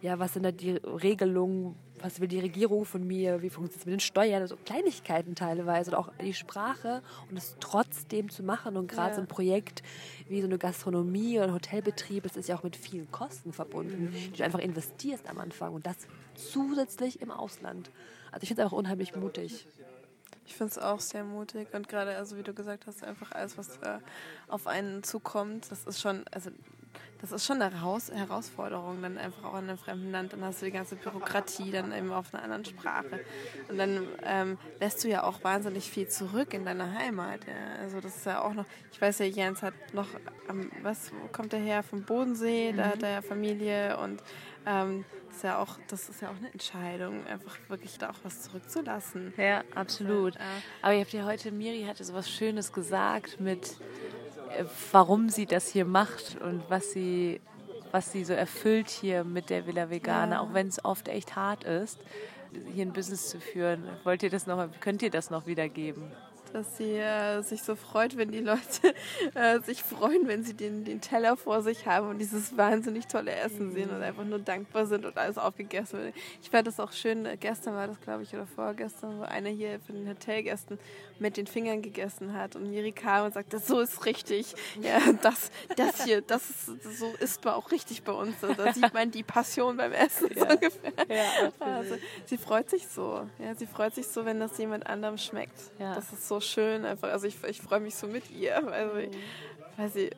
ja, 0.00 0.18
was 0.18 0.34
sind 0.34 0.44
da 0.44 0.52
die 0.52 0.72
Regelungen, 0.72 1.74
was 2.00 2.20
will 2.20 2.28
die 2.28 2.38
Regierung 2.38 2.84
von 2.84 3.04
mir, 3.04 3.42
wie 3.42 3.50
funktioniert 3.50 3.80
es 3.80 3.86
mit 3.86 3.92
den 3.94 4.00
Steuern, 4.00 4.42
also 4.42 4.56
Kleinigkeiten 4.64 5.34
teilweise 5.34 5.90
und 5.90 5.96
auch 5.96 6.10
die 6.22 6.34
Sprache 6.34 7.02
und 7.30 7.36
es 7.36 7.56
trotzdem 7.58 8.28
zu 8.30 8.42
machen 8.42 8.76
und 8.76 8.88
gerade 8.88 9.10
ja. 9.10 9.14
so 9.16 9.20
ein 9.20 9.26
Projekt 9.26 9.82
wie 10.28 10.40
so 10.40 10.46
eine 10.46 10.58
Gastronomie 10.58 11.38
oder 11.38 11.48
ein 11.48 11.54
Hotelbetrieb, 11.54 12.24
es 12.24 12.36
ist 12.36 12.48
ja 12.48 12.56
auch 12.56 12.62
mit 12.62 12.76
vielen 12.76 13.10
Kosten 13.10 13.52
verbunden, 13.52 14.04
mhm. 14.04 14.32
die 14.32 14.38
du 14.38 14.44
einfach 14.44 14.60
investierst 14.60 15.28
am 15.28 15.38
Anfang 15.38 15.74
und 15.74 15.86
das 15.86 15.96
zusätzlich 16.34 17.20
im 17.20 17.30
Ausland. 17.30 17.90
Also 18.30 18.42
ich 18.42 18.48
finde 18.48 18.62
es 18.62 18.66
einfach 18.66 18.78
unheimlich 18.78 19.16
mutig. 19.16 19.66
Ich 20.46 20.54
finde 20.54 20.70
es 20.70 20.78
auch 20.78 21.00
sehr 21.00 21.24
mutig 21.24 21.74
und 21.74 21.88
gerade, 21.88 22.16
also 22.16 22.36
wie 22.36 22.42
du 22.42 22.54
gesagt 22.54 22.86
hast, 22.86 23.02
einfach 23.02 23.32
alles, 23.32 23.58
was 23.58 23.76
äh, 23.78 23.98
auf 24.46 24.66
einen 24.66 25.02
zukommt, 25.02 25.70
das 25.70 25.84
ist 25.84 26.00
schon, 26.00 26.24
also 26.30 26.50
das 27.20 27.32
ist 27.32 27.44
schon 27.44 27.60
eine 27.60 27.80
Haus 27.80 28.10
Herausforderung, 28.12 29.02
dann 29.02 29.18
einfach 29.18 29.44
auch 29.44 29.58
in 29.58 29.68
einem 29.68 29.78
fremden 29.78 30.12
Land. 30.12 30.32
Dann 30.32 30.44
hast 30.44 30.62
du 30.62 30.66
die 30.66 30.72
ganze 30.72 30.96
Bürokratie, 30.96 31.70
dann 31.72 31.92
eben 31.92 32.12
auf 32.12 32.32
einer 32.32 32.44
anderen 32.44 32.64
Sprache. 32.64 33.20
Und 33.68 33.78
dann 33.78 34.06
ähm, 34.24 34.58
lässt 34.78 35.02
du 35.02 35.08
ja 35.08 35.24
auch 35.24 35.42
wahnsinnig 35.42 35.90
viel 35.90 36.08
zurück 36.08 36.54
in 36.54 36.64
deiner 36.64 36.94
Heimat. 36.94 37.46
Ja. 37.46 37.82
Also 37.82 38.00
das 38.00 38.16
ist 38.16 38.26
ja 38.26 38.42
auch 38.42 38.54
noch, 38.54 38.66
ich 38.92 39.00
weiß 39.00 39.18
ja, 39.18 39.26
Jens 39.26 39.62
hat 39.62 39.74
noch, 39.92 40.08
ähm, 40.48 40.70
was, 40.82 41.12
wo 41.12 41.28
kommt 41.28 41.52
er 41.52 41.60
her? 41.60 41.82
Vom 41.82 42.04
Bodensee, 42.04 42.72
mhm. 42.72 42.76
da 42.76 42.84
hat 42.86 43.02
er 43.02 43.10
ja 43.10 43.22
Familie 43.22 43.98
und 43.98 44.22
ähm, 44.66 45.04
das 45.28 45.36
ist 45.36 45.44
ja 45.44 45.58
auch, 45.58 45.78
das 45.88 46.08
ist 46.08 46.20
ja 46.20 46.30
auch 46.30 46.36
eine 46.36 46.52
Entscheidung, 46.52 47.26
einfach 47.26 47.56
wirklich 47.68 47.98
da 47.98 48.10
auch 48.10 48.18
was 48.22 48.42
zurückzulassen. 48.42 49.32
Ja, 49.36 49.62
absolut. 49.74 50.34
Aber 50.82 50.94
ihr 50.94 51.00
habt 51.00 51.12
ja 51.12 51.24
heute, 51.24 51.52
Miri 51.52 51.84
hatte 51.84 52.04
so 52.04 52.14
was 52.14 52.30
Schönes 52.30 52.72
gesagt 52.72 53.40
mit 53.40 53.76
warum 54.92 55.28
sie 55.28 55.46
das 55.46 55.68
hier 55.68 55.84
macht 55.84 56.36
und 56.40 56.62
was 56.68 56.92
sie, 56.92 57.40
was 57.90 58.12
sie 58.12 58.24
so 58.24 58.32
erfüllt 58.32 58.88
hier 58.88 59.24
mit 59.24 59.50
der 59.50 59.66
Villa 59.66 59.90
Vegana, 59.90 60.36
ja. 60.36 60.40
auch 60.40 60.54
wenn 60.54 60.68
es 60.68 60.84
oft 60.84 61.08
echt 61.08 61.36
hart 61.36 61.64
ist, 61.64 61.98
hier 62.74 62.86
ein 62.86 62.92
Business 62.92 63.28
zu 63.28 63.40
führen. 63.40 63.84
Wollt 64.04 64.22
ihr 64.22 64.30
das 64.30 64.46
noch, 64.46 64.68
könnt 64.80 65.02
ihr 65.02 65.10
das 65.10 65.30
noch 65.30 65.46
wiedergeben? 65.46 66.12
Dass 66.50 66.76
sie 66.76 66.94
äh, 66.96 67.42
sich 67.42 67.62
so 67.62 67.74
freut, 67.74 68.16
wenn 68.16 68.30
die 68.30 68.40
Leute 68.40 68.94
äh, 69.34 69.60
sich 69.60 69.82
freuen, 69.82 70.26
wenn 70.28 70.42
sie 70.42 70.54
den, 70.54 70.84
den 70.84 71.00
Teller 71.00 71.36
vor 71.36 71.62
sich 71.62 71.86
haben 71.86 72.08
und 72.08 72.18
dieses 72.18 72.56
wahnsinnig 72.56 73.06
tolle 73.06 73.32
Essen 73.32 73.72
sehen 73.72 73.90
und 73.90 74.02
einfach 74.02 74.24
nur 74.24 74.38
dankbar 74.38 74.86
sind 74.86 75.04
und 75.04 75.16
alles 75.16 75.38
aufgegessen 75.38 76.00
wird. 76.00 76.14
Ich 76.42 76.50
fand 76.50 76.66
das 76.66 76.80
auch 76.80 76.92
schön, 76.92 77.26
äh, 77.26 77.36
gestern 77.38 77.74
war 77.74 77.86
das, 77.86 78.00
glaube 78.00 78.22
ich, 78.22 78.34
oder 78.34 78.46
vorgestern, 78.46 79.18
wo 79.18 79.22
einer 79.22 79.50
hier 79.50 79.80
von 79.80 79.94
den 79.94 80.08
Hotelgästen 80.08 80.78
mit 81.18 81.36
den 81.36 81.46
Fingern 81.46 81.82
gegessen 81.82 82.32
hat 82.32 82.56
und 82.56 82.70
Miri 82.70 82.92
kam 82.92 83.26
und 83.26 83.34
sagte, 83.34 83.58
so 83.58 83.80
ist 83.80 84.06
richtig. 84.06 84.54
Ja, 84.80 85.00
das, 85.22 85.50
das 85.76 86.04
hier, 86.04 86.22
das 86.22 86.48
ist, 86.50 86.98
so 86.98 87.12
ist 87.20 87.44
man 87.44 87.54
auch 87.54 87.70
richtig 87.70 88.02
bei 88.02 88.12
uns. 88.12 88.36
Da 88.40 88.72
sieht 88.72 88.92
man 88.94 89.10
die 89.10 89.22
Passion 89.22 89.76
beim 89.76 89.92
Essen 89.92 90.28
ja. 90.34 90.40
so 90.46 90.46
ungefähr. 90.46 90.92
Ja, 91.08 91.52
also, 91.60 91.96
sie 92.26 92.36
freut 92.36 92.70
sich 92.70 92.86
so. 92.88 93.26
Ja, 93.38 93.54
sie 93.54 93.66
freut 93.66 93.94
sich 93.94 94.06
so, 94.08 94.24
wenn 94.24 94.40
das 94.40 94.56
jemand 94.58 94.86
anderem 94.86 95.18
schmeckt. 95.18 95.58
Ja. 95.78 95.94
Das 95.94 96.12
ist 96.12 96.28
so 96.28 96.37
schön 96.40 96.84
einfach. 96.84 97.08
Also 97.10 97.26
ich, 97.26 97.42
ich 97.44 97.60
freue 97.60 97.80
mich 97.80 97.94
so 97.94 98.06
mit 98.06 98.30
ihr, 98.30 98.60
weil, 98.64 98.90
sie, 98.94 99.18
weil 99.76 99.90
sie, 99.90 100.10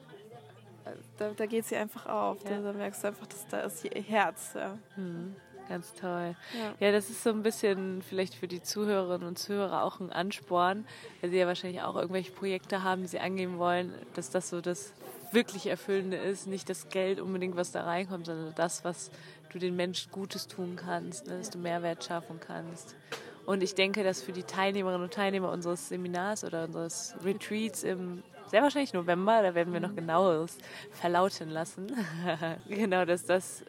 da, 1.19 1.31
da 1.31 1.47
geht 1.47 1.67
sie 1.67 1.77
einfach 1.77 2.07
auf. 2.07 2.43
Ja. 2.45 2.51
Da, 2.51 2.61
da, 2.61 2.73
merkst 2.73 3.03
du 3.03 3.09
einfach, 3.09 3.27
dass 3.27 3.47
da 3.49 3.61
ist 3.61 3.85
ihr 3.85 4.03
Herz. 4.03 4.53
Ja. 4.55 4.79
Mhm. 4.97 5.37
Ganz 5.69 5.95
toll. 5.95 6.35
Ja. 6.59 6.75
ja. 6.81 6.93
das 6.93 7.11
ist 7.11 7.23
so 7.23 7.31
ein 7.31 7.45
bisschen 7.45 8.03
vielleicht 8.03 8.35
für 8.35 8.49
die 8.49 8.61
Zuhörerinnen 8.61 9.29
und 9.29 9.39
Zuhörer 9.39 9.85
auch 9.85 10.01
ein 10.01 10.11
Ansporn, 10.11 10.85
weil 11.21 11.31
sie 11.31 11.39
ja 11.39 11.47
wahrscheinlich 11.47 11.83
auch 11.83 11.95
irgendwelche 11.95 12.33
Projekte 12.33 12.83
haben, 12.83 13.03
die 13.03 13.09
sie 13.09 13.21
angehen 13.21 13.59
wollen, 13.59 13.95
dass 14.15 14.31
das 14.31 14.49
so 14.49 14.61
das 14.61 14.93
wirklich 15.31 15.67
Erfüllende 15.67 16.17
ist. 16.17 16.49
Nicht 16.49 16.69
das 16.69 16.89
Geld 16.89 17.21
unbedingt, 17.21 17.57
was 17.57 17.71
da 17.71 17.85
reinkommt, 17.85 18.27
sondern 18.27 18.53
das, 18.57 18.85
was 18.85 19.13
du 19.53 19.59
den 19.59 19.77
Menschen 19.77 20.11
Gutes 20.11 20.49
tun 20.49 20.77
kannst, 20.77 21.27
ne? 21.27 21.39
dass 21.39 21.51
du 21.51 21.59
Mehrwert 21.59 22.05
schaffen 22.05 22.41
kannst. 22.41 22.97
Und 23.47 23.63
ich 23.63 23.75
denke, 23.75 24.05
dass 24.05 24.23
für 24.23 24.33
die 24.33 24.43
Teilnehmerinnen 24.43 25.03
und 25.03 25.13
Teilnehmer 25.13 25.51
unseres 25.51 25.89
Seminars 25.89 26.45
oder 26.45 26.65
unseres 26.65 27.15
Retreats 27.25 27.83
im 27.83 28.23
sehr 28.51 28.63
wahrscheinlich 28.63 28.93
November, 28.93 29.43
da 29.43 29.55
werden 29.55 29.73
wir 29.73 29.79
noch 29.81 29.95
genaueres 29.95 30.59
verlauten 30.91 31.51
lassen. 31.51 31.87
genau, 32.69 33.05
dass 33.05 33.25
das 33.25 33.65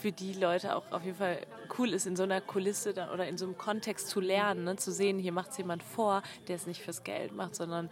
für 0.00 0.12
die 0.12 0.34
Leute 0.34 0.76
auch 0.76 0.90
auf 0.92 1.04
jeden 1.04 1.16
Fall 1.16 1.38
cool 1.78 1.92
ist, 1.92 2.06
in 2.06 2.16
so 2.16 2.22
einer 2.22 2.40
Kulisse 2.40 2.90
oder 3.12 3.26
in 3.26 3.38
so 3.38 3.46
einem 3.46 3.56
Kontext 3.56 4.08
zu 4.08 4.20
lernen, 4.20 4.64
ne? 4.64 4.76
zu 4.76 4.92
sehen, 4.92 5.18
hier 5.18 5.32
macht 5.32 5.50
es 5.50 5.58
jemand 5.58 5.82
vor, 5.82 6.22
der 6.48 6.56
es 6.56 6.66
nicht 6.66 6.82
fürs 6.82 7.04
Geld 7.04 7.32
macht, 7.32 7.54
sondern 7.54 7.90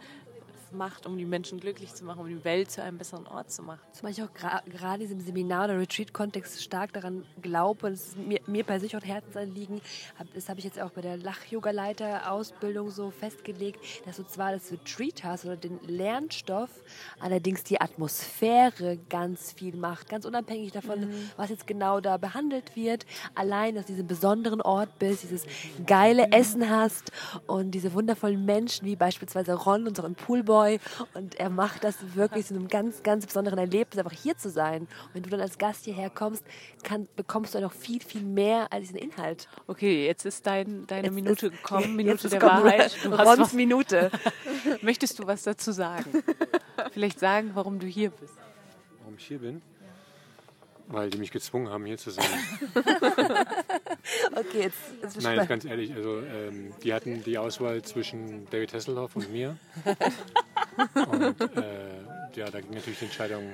macht, 0.73 1.05
um 1.05 1.17
die 1.17 1.25
Menschen 1.25 1.59
glücklich 1.59 1.93
zu 1.93 2.05
machen, 2.05 2.19
um 2.19 2.27
die 2.27 2.43
Welt 2.43 2.71
zu 2.71 2.81
einem 2.81 2.97
besseren 2.97 3.27
Ort 3.27 3.51
zu 3.51 3.63
machen. 3.63 3.79
Zumal 3.93 4.11
ich 4.11 4.21
auch 4.21 4.33
gerade 4.33 4.99
diesem 4.99 5.19
Seminar- 5.19 5.65
oder 5.65 5.79
Retreat-Kontext 5.79 6.61
stark 6.63 6.93
daran 6.93 7.25
glaube, 7.41 7.87
und 7.87 7.93
es 7.93 8.07
ist 8.09 8.17
mir, 8.17 8.39
mir 8.47 8.63
persönlich 8.63 8.95
auch 8.97 9.03
Herzensanliegen, 9.03 9.81
hab, 10.17 10.33
das 10.33 10.49
habe 10.49 10.59
ich 10.59 10.65
jetzt 10.65 10.79
auch 10.79 10.91
bei 10.91 11.01
der 11.01 11.17
Lach-Yoga-Leiter-Ausbildung 11.17 12.89
so 12.91 13.11
festgelegt, 13.11 13.79
dass 14.05 14.17
du 14.17 14.25
zwar 14.25 14.51
das 14.51 14.71
Retreat 14.71 15.23
hast 15.23 15.45
oder 15.45 15.57
den 15.57 15.79
Lernstoff, 15.87 16.69
allerdings 17.19 17.63
die 17.63 17.79
Atmosphäre 17.81 18.97
ganz 19.09 19.51
viel 19.53 19.75
macht, 19.75 20.09
ganz 20.09 20.25
unabhängig 20.25 20.71
davon, 20.71 21.01
mhm. 21.01 21.31
was 21.37 21.49
jetzt 21.49 21.67
genau 21.67 21.99
da 21.99 22.17
behandelt 22.17 22.75
wird. 22.75 23.05
Allein, 23.35 23.75
dass 23.75 23.85
du 23.85 23.93
diesem 23.93 24.07
besonderen 24.07 24.61
Ort 24.61 24.99
bist, 24.99 25.23
dieses 25.23 25.45
geile 25.85 26.27
mhm. 26.27 26.33
Essen 26.33 26.69
hast 26.69 27.11
und 27.47 27.71
diese 27.71 27.93
wundervollen 27.93 28.45
Menschen, 28.45 28.85
wie 28.85 28.95
beispielsweise 28.95 29.53
Ron, 29.53 29.87
unseren 29.87 30.15
Poolboy, 30.15 30.58
Boy 30.59 30.79
und 31.13 31.35
er 31.35 31.49
macht 31.49 31.83
das 31.83 31.95
wirklich 32.15 32.47
zu 32.47 32.55
einem 32.55 32.67
ganz, 32.67 33.01
ganz 33.03 33.25
besonderen 33.25 33.59
Erlebnis, 33.59 33.97
einfach 33.97 34.17
hier 34.17 34.37
zu 34.37 34.49
sein. 34.49 34.81
Und 34.81 35.13
wenn 35.13 35.23
du 35.23 35.29
dann 35.29 35.41
als 35.41 35.57
Gast 35.57 35.85
hierher 35.85 36.09
kommst, 36.09 36.43
kann, 36.83 37.07
bekommst 37.15 37.55
du 37.55 37.61
noch 37.61 37.73
viel, 37.73 38.01
viel 38.01 38.23
mehr 38.23 38.71
als 38.71 38.87
diesen 38.87 38.97
Inhalt. 38.97 39.47
Okay, 39.67 40.05
jetzt 40.05 40.25
ist 40.25 40.45
dein, 40.45 40.85
deine 40.87 41.07
jetzt 41.07 41.13
Minute 41.15 41.47
ist, 41.47 41.51
gekommen, 41.53 41.95
Minute 41.95 42.29
der 42.29 42.41
Wahrheit. 42.41 42.97
Du 43.03 43.09
Rons 43.09 43.39
was, 43.39 43.53
Minute. 43.53 44.11
Möchtest 44.81 45.19
du 45.19 45.27
was 45.27 45.43
dazu 45.43 45.71
sagen? 45.71 46.23
Vielleicht 46.91 47.19
sagen, 47.19 47.51
warum 47.53 47.79
du 47.79 47.87
hier 47.87 48.09
bist. 48.11 48.33
Warum 48.99 49.15
ich 49.17 49.25
hier 49.25 49.39
bin? 49.39 49.61
Weil 50.91 51.11
die 51.11 51.19
mich 51.19 51.29
gezwungen 51.31 51.69
haben, 51.69 51.85
hier 51.85 51.99
zu 51.99 52.09
sein. 52.09 52.25
okay, 54.35 54.61
jetzt, 54.61 54.79
jetzt 55.03 55.21
Nein, 55.21 55.37
jetzt 55.37 55.47
ganz 55.47 55.65
ehrlich, 55.65 55.93
also 55.93 56.17
ähm, 56.21 56.73
die 56.83 56.93
hatten 56.95 57.23
die 57.23 57.37
Auswahl 57.37 57.83
zwischen 57.83 58.47
David 58.49 58.73
Hasselhoff 58.73 59.15
und 59.15 59.31
mir. 59.31 59.55
Und 61.09 61.57
äh, 61.57 62.01
ja, 62.35 62.49
da 62.49 62.61
ging 62.61 62.73
natürlich 62.73 62.99
die 62.99 63.05
Entscheidung 63.05 63.51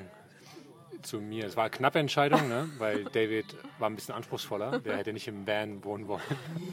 zu 1.05 1.19
mir. 1.19 1.45
Es 1.45 1.55
war 1.55 1.65
eine 1.65 1.71
knappe 1.71 1.99
Entscheidung, 1.99 2.47
ne? 2.47 2.69
weil 2.77 3.05
David 3.05 3.45
war 3.79 3.89
ein 3.89 3.95
bisschen 3.95 4.15
anspruchsvoller. 4.15 4.79
Der 4.79 4.97
hätte 4.97 5.13
nicht 5.13 5.27
im 5.27 5.47
Van 5.47 5.83
wohnen 5.83 6.07
wollen. 6.07 6.21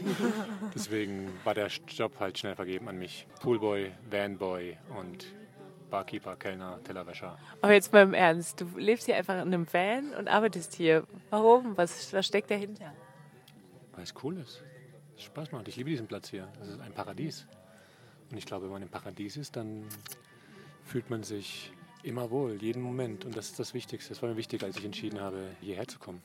Deswegen 0.75 1.29
war 1.45 1.55
der 1.55 1.69
Job 1.89 2.19
halt 2.19 2.39
schnell 2.39 2.55
vergeben 2.55 2.89
an 2.89 2.99
mich. 2.99 3.27
Poolboy, 3.41 3.93
Vanboy 4.11 4.77
und 4.99 5.27
Barkeeper, 5.91 6.37
Kellner, 6.37 6.81
Tellerwäscher. 6.83 7.39
Aber 7.61 7.73
jetzt 7.75 7.93
mal 7.93 8.03
im 8.03 8.15
Ernst, 8.15 8.61
du 8.61 8.67
lebst 8.77 9.07
hier 9.07 9.17
einfach 9.17 9.35
in 9.35 9.41
einem 9.41 9.67
Van 9.71 10.15
und 10.15 10.29
arbeitest 10.29 10.75
hier. 10.75 11.05
Warum? 11.31 11.77
Was, 11.77 12.13
was 12.13 12.27
steckt 12.27 12.51
dahinter? 12.51 12.93
Weil 13.93 14.05
es 14.05 14.15
cool 14.23 14.39
ist. 14.39 14.63
Es 15.17 15.25
Spaß 15.25 15.53
macht. 15.53 15.69
Ich 15.69 15.77
liebe 15.77 15.91
diesen 15.91 16.07
Platz 16.07 16.31
hier. 16.31 16.49
Es 16.63 16.69
ist 16.69 16.81
ein 16.81 16.93
Paradies. 16.93 17.47
Und 18.31 18.39
ich 18.39 18.47
glaube, 18.47 18.65
wenn 18.65 18.73
man 18.73 18.83
im 18.83 18.89
Paradies 18.89 19.37
ist, 19.37 19.57
dann 19.57 19.85
fühlt 20.93 21.09
man 21.09 21.23
sich 21.23 21.73
immer 22.03 22.31
wohl, 22.31 22.61
jeden 22.63 22.83
Moment. 22.83 23.25
Und 23.25 23.35
das 23.35 23.47
ist 23.47 23.59
das 23.59 23.73
Wichtigste. 23.73 24.11
Das 24.11 24.21
war 24.21 24.29
mir 24.29 24.37
wichtig, 24.37 24.63
als 24.63 24.77
ich 24.77 24.85
entschieden 24.85 25.21
habe, 25.23 25.39
hierher 25.63 25.89
zu 25.89 25.99
kommen. 25.99 26.21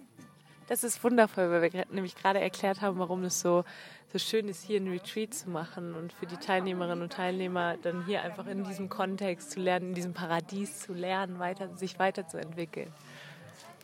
Das 0.67 0.83
ist 0.83 1.01
wundervoll, 1.05 1.49
weil 1.49 1.71
wir 1.71 1.85
nämlich 1.89 2.15
gerade 2.17 2.41
erklärt 2.41 2.81
haben, 2.81 2.99
warum 2.99 3.23
es 3.23 3.39
so, 3.39 3.63
so 4.11 4.19
schön 4.19 4.49
ist, 4.49 4.61
hier 4.65 4.81
einen 4.81 4.91
Retreat 4.91 5.33
zu 5.33 5.49
machen 5.49 5.93
und 5.93 6.11
für 6.11 6.25
die 6.25 6.35
Teilnehmerinnen 6.35 7.01
und 7.01 7.13
Teilnehmer 7.13 7.77
dann 7.77 8.05
hier 8.05 8.21
einfach 8.23 8.45
in 8.47 8.65
diesem 8.65 8.89
Kontext 8.89 9.51
zu 9.51 9.61
lernen, 9.61 9.89
in 9.89 9.95
diesem 9.95 10.13
Paradies 10.13 10.79
zu 10.79 10.93
lernen, 10.93 11.39
weiter, 11.39 11.73
sich 11.77 11.97
weiterzuentwickeln. 11.97 12.91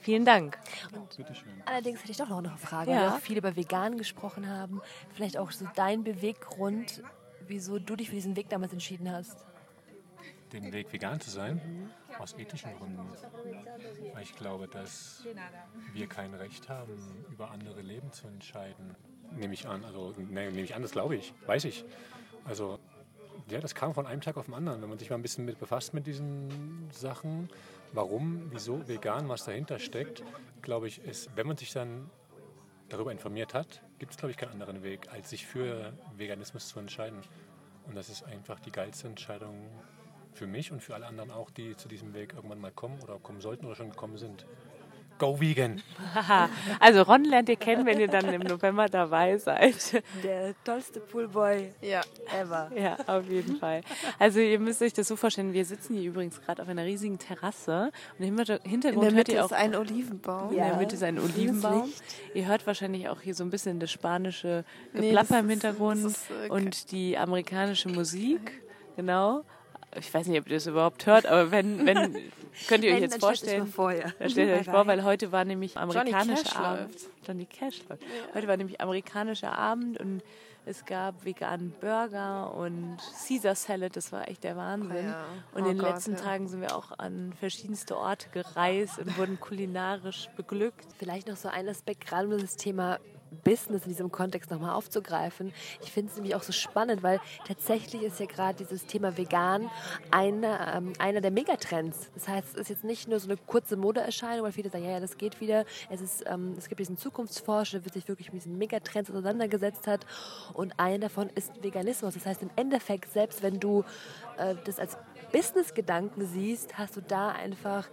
Vielen 0.02 0.26
Dank. 0.26 0.60
Allerdings 1.66 2.02
hätte 2.02 2.12
ich 2.12 2.18
doch 2.18 2.28
noch 2.28 2.40
eine 2.40 2.58
Frage, 2.58 2.92
Ja. 2.92 2.98
weil 2.98 3.04
wir 3.06 3.16
auch 3.16 3.20
viel 3.20 3.38
über 3.38 3.56
Vegan 3.56 3.98
gesprochen 3.98 4.50
haben. 4.50 4.82
Vielleicht 5.14 5.38
auch 5.38 5.52
so 5.52 5.66
dein 5.76 6.04
Beweggrund, 6.04 7.02
wieso 7.48 7.80
du 7.80 7.96
dich 7.96 8.10
für 8.10 8.16
diesen 8.16 8.36
Weg 8.36 8.50
damals 8.50 8.74
entschieden 8.74 9.10
hast. 9.10 9.38
Den 10.54 10.72
Weg, 10.72 10.94
vegan 10.94 11.20
zu 11.20 11.32
sein, 11.32 11.90
aus 12.20 12.38
ethischen 12.38 12.78
Gründen. 12.78 13.10
Weil 14.14 14.22
ich 14.22 14.36
glaube, 14.36 14.68
dass 14.68 15.24
wir 15.94 16.08
kein 16.08 16.36
Recht 16.36 16.70
haben, 16.70 17.26
über 17.32 17.50
andere 17.50 17.82
Leben 17.82 18.12
zu 18.12 18.28
entscheiden. 18.28 18.96
Nehme 19.32 19.56
ich 19.56 19.68
an. 19.68 19.84
Also, 19.84 20.14
nee, 20.16 20.52
nehme 20.52 20.62
ich 20.62 20.76
an, 20.76 20.84
das 20.84 20.92
glaube 20.92 21.16
ich. 21.16 21.34
Weiß 21.48 21.66
ich. 21.66 21.84
Also, 22.46 22.78
ja, 23.50 23.60
das 23.60 23.74
kam 23.74 23.96
von 23.96 24.06
einem 24.06 24.22
Tag 24.22 24.38
auf 24.38 24.46
den 24.46 24.54
anderen. 24.54 24.80
Wenn 24.84 24.90
man 24.90 25.00
sich 25.00 25.10
mal 25.10 25.16
ein 25.16 25.24
bisschen 25.24 25.44
mit 25.44 25.60
befasst 25.60 25.96
mit 25.96 26.06
diesen 26.06 26.88
Sachen, 26.92 27.50
warum, 27.92 28.52
wieso, 28.52 28.88
vegan, 28.88 29.30
was 29.30 29.46
dahinter 29.46 29.80
steckt, 29.80 30.24
glaube 30.62 30.88
ich, 30.88 31.04
ist, 31.04 31.36
wenn 31.36 31.48
man 31.48 31.58
sich 31.58 31.74
dann 31.74 32.12
darüber 32.90 33.12
informiert 33.12 33.56
hat, 33.56 33.82
gibt 33.98 34.12
es, 34.12 34.18
glaube 34.18 34.32
ich, 34.32 34.38
keinen 34.38 34.52
anderen 34.52 34.84
Weg, 34.84 35.12
als 35.12 35.32
sich 35.32 35.48
für 35.48 35.94
Veganismus 36.16 36.68
zu 36.68 36.80
entscheiden. 36.80 37.22
Und 37.86 37.96
das 37.96 38.10
ist 38.10 38.24
einfach 38.24 38.60
die 38.60 38.72
geilste 38.72 39.08
Entscheidung 39.08 39.68
für 40.34 40.48
mich 40.48 40.72
und 40.72 40.82
für 40.82 40.96
alle 40.96 41.06
anderen 41.08 41.32
auch, 41.32 41.50
die 41.52 41.76
zu 41.78 41.88
diesem 41.88 42.14
Weg 42.14 42.34
irgendwann 42.36 42.60
mal 42.60 42.72
kommen 42.72 43.00
oder 43.04 43.18
kommen 43.20 43.42
sollten 43.42 43.66
oder 43.66 43.76
schon 43.76 43.90
gekommen 43.92 44.18
sind. 44.18 44.46
Go 45.20 45.40
Vegan! 45.40 45.80
Haha. 46.16 46.50
Also 46.80 47.04
Ron 47.04 47.24
lernt 47.24 47.48
ihr 47.48 47.56
kennen, 47.56 47.86
wenn 47.86 48.00
ihr 48.00 48.08
dann 48.08 48.26
im 48.34 48.42
November 48.42 48.88
dabei 48.88 49.38
seid. 49.38 50.02
Der 50.24 50.56
tollste 50.64 51.00
Poolboy 51.00 51.70
Ja. 51.82 52.02
ever. 52.36 52.72
Ja, 52.76 52.98
auf 53.06 53.30
jeden 53.30 53.58
Fall. 53.58 53.82
Also 54.18 54.40
ihr 54.40 54.60
müsst 54.60 54.82
euch 54.82 54.92
das 54.92 55.08
so 55.08 55.16
vorstellen, 55.16 55.54
wir 55.54 55.66
sitzen 55.66 55.94
hier 55.96 56.10
übrigens 56.10 56.42
gerade 56.42 56.64
auf 56.64 56.68
einer 56.68 56.84
riesigen 56.84 57.20
Terrasse 57.20 57.92
und 58.18 58.26
im 58.26 58.36
Hinter- 58.38 58.66
In 58.66 58.72
Hintergrund 58.72 59.04
der 59.06 59.12
hört 59.12 59.28
Mitte 59.28 59.32
ihr 59.34 59.42
auch 59.46 59.52
ist 59.52 59.54
ein 59.58 59.76
Olivenbaum. 59.76 60.50
In 60.50 60.56
der 60.58 60.78
Mitte 60.78 60.96
ist 60.96 61.04
ein 61.04 61.20
Olivenbaum. 61.20 61.94
Ihr 62.34 62.48
hört 62.48 62.66
wahrscheinlich 62.66 63.08
auch 63.08 63.22
hier 63.22 63.36
so 63.36 63.44
ein 63.44 63.52
bisschen 63.52 63.80
das 63.80 63.92
spanische 63.92 64.66
Nee, 64.94 65.02
Geplapper 65.12 65.28
das 65.36 65.40
im 65.42 65.46
ist- 65.46 65.52
Hintergrund 65.62 66.06
das 66.06 66.12
ist, 66.14 66.32
äh, 66.32 66.50
und 66.50 66.92
die 66.92 67.18
amerikanische 67.20 67.88
Musik. 67.88 68.64
Genau. 68.96 69.44
Ich 70.00 70.14
weiß 70.14 70.28
nicht, 70.28 70.40
ob 70.40 70.48
ihr 70.48 70.56
das 70.56 70.68
überhaupt 70.68 71.06
hört, 71.06 71.26
aber 71.26 71.52
wenn, 71.52 71.86
wenn 71.86 72.16
könnt 72.68 72.84
ihr 72.84 72.92
euch 72.92 72.96
Wenn, 72.98 73.04
jetzt 73.04 73.20
vorstellen. 73.20 73.68
vor, 73.68 73.92
ja. 73.92 74.12
Da 74.20 74.30
stellt 74.30 74.50
ihr 74.50 74.56
euch 74.56 74.66
vor, 74.66 74.88
weil 74.88 75.04
heute 75.04 75.32
war 75.32 75.46
nämlich 75.46 75.78
amerikanischer 75.78 76.60
Abend. 76.60 76.92
läuft. 76.94 77.10
Johnny 77.28 77.46
Cash 77.46 77.82
läuft. 77.90 78.04
Heute 78.34 78.48
war 78.48 78.58
nämlich 78.58 78.82
amerikanischer 78.82 79.58
Abend 79.58 80.00
und 80.00 80.22
es 80.66 80.86
gab 80.86 81.26
veganen 81.26 81.74
Burger 81.82 82.54
und 82.56 82.98
Caesar 83.28 83.54
Salad, 83.56 83.98
das 83.98 84.14
war 84.14 84.30
echt 84.30 84.46
der 84.46 84.56
Wahnsinn. 84.56 85.08
Ja. 85.08 85.26
Und 85.54 85.64
Oh 85.64 85.66
in 85.66 85.66
den 85.66 85.78
Gott, 85.78 85.96
letzten 85.96 86.14
ja. 86.14 86.20
Tagen 86.20 86.48
sind 86.48 86.62
wir 86.62 86.76
auch 86.76 86.98
an 86.98 87.34
verschiedenste 87.38 87.98
Orte 87.98 88.30
gereist 88.30 88.98
und 88.98 89.18
wurden 89.18 89.40
kulinarisch 89.42 90.30
beglückt. 90.38 90.86
Vielleicht 90.98 91.28
noch 91.28 91.36
so 91.36 91.50
ein 91.50 91.68
Aspekt, 91.68 92.08
gerade 92.08 92.28
um 92.28 92.40
das 92.40 92.56
Thema 92.56 93.00
Business 93.34 93.84
in 93.84 93.90
diesem 93.90 94.12
Kontext 94.12 94.52
nochmal 94.52 94.76
aufzugreifen. 94.76 95.54
Ich 95.82 95.92
finde 95.92 96.10
es 96.12 96.16
nämlich 96.16 96.36
auch 96.36 96.44
so 96.44 96.52
spannend, 96.52 97.04
weil 97.04 97.20
tatsächlich 97.48 98.04
ist 98.04 98.20
ja 98.20 98.26
gerade 98.26 98.58
dieses 98.58 98.86
Thema 98.86 99.18
vegan 99.18 99.70
einer, 100.12 100.76
ähm, 100.76 100.94
einer 101.00 101.22
der 101.22 101.32
Megatrends. 101.32 102.12
Das 102.14 102.28
heißt, 102.28 102.54
es 102.54 102.62
ist 102.62 102.70
jetzt 102.70 102.84
nicht 102.84 103.08
nur 103.08 103.20
so 103.20 103.28
eine 103.28 103.38
kurze 103.38 103.78
Modeerscheinung, 103.78 104.46
weil 104.46 104.52
viele 104.52 104.70
sagen, 104.70 104.86
ja, 104.86 104.92
ja, 104.92 105.00
das 105.00 105.18
geht 105.18 105.42
wieder. 105.42 105.66
Es, 105.90 106.02
ist, 106.02 106.24
ähm, 106.28 106.56
es 106.58 106.70
gibt 106.70 106.80
diesen 106.80 106.98
Zukunftsforscher, 106.98 107.80
der 107.80 107.92
sich 107.92 108.08
wirklich 108.08 108.32
mit 108.32 108.44
diesen 108.44 108.58
Megatrends 108.58 109.10
auseinandergesetzt 109.10 109.88
hat. 109.88 110.06
Und 110.54 110.80
einer 110.80 111.00
davon 111.00 111.30
ist 111.36 111.64
Veganismus. 111.64 112.14
Das 112.14 112.26
heißt, 112.26 112.42
im 112.42 112.52
Endeffekt, 112.56 113.12
selbst 113.12 113.44
wenn 113.44 113.60
du 113.60 113.84
äh, 114.38 114.56
das 114.66 114.80
als 114.80 114.98
Business-Gedanken 115.32 116.26
siehst, 116.26 116.78
hast 116.78 116.96
du 116.96 117.02
da 117.02 117.30
einfach 117.30 117.90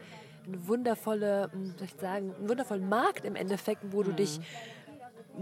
eine 0.46 0.66
wundervolle, 0.68 1.50
hm, 1.52 1.74
soll 1.76 1.86
ich 1.86 2.00
sagen, 2.00 2.34
einen 2.34 2.48
wundervollen 2.48 2.88
Markt 2.88 3.24
im 3.24 3.36
Endeffekt, 3.36 3.82
wo 3.92 4.02
du 4.02 4.12
dich 4.12 4.40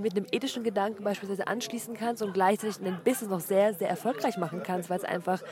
mit 0.01 0.17
einem 0.17 0.27
ethischen 0.33 0.65
Gedanken 0.65 1.05
beispielsweise 1.05 1.47
anschließen 1.47 1.95
kannst 1.95 2.23
und 2.23 2.33
gleichzeitig 2.33 2.79
dein 2.79 3.03
Business 3.05 3.31
noch 3.31 3.41
sehr, 3.41 3.75
sehr 3.75 3.89
erfolgreich 3.89 4.37
machen 4.37 4.63
kannst, 4.65 4.91
weil 4.91 4.99
es 4.99 5.05
einfach 5.05 5.43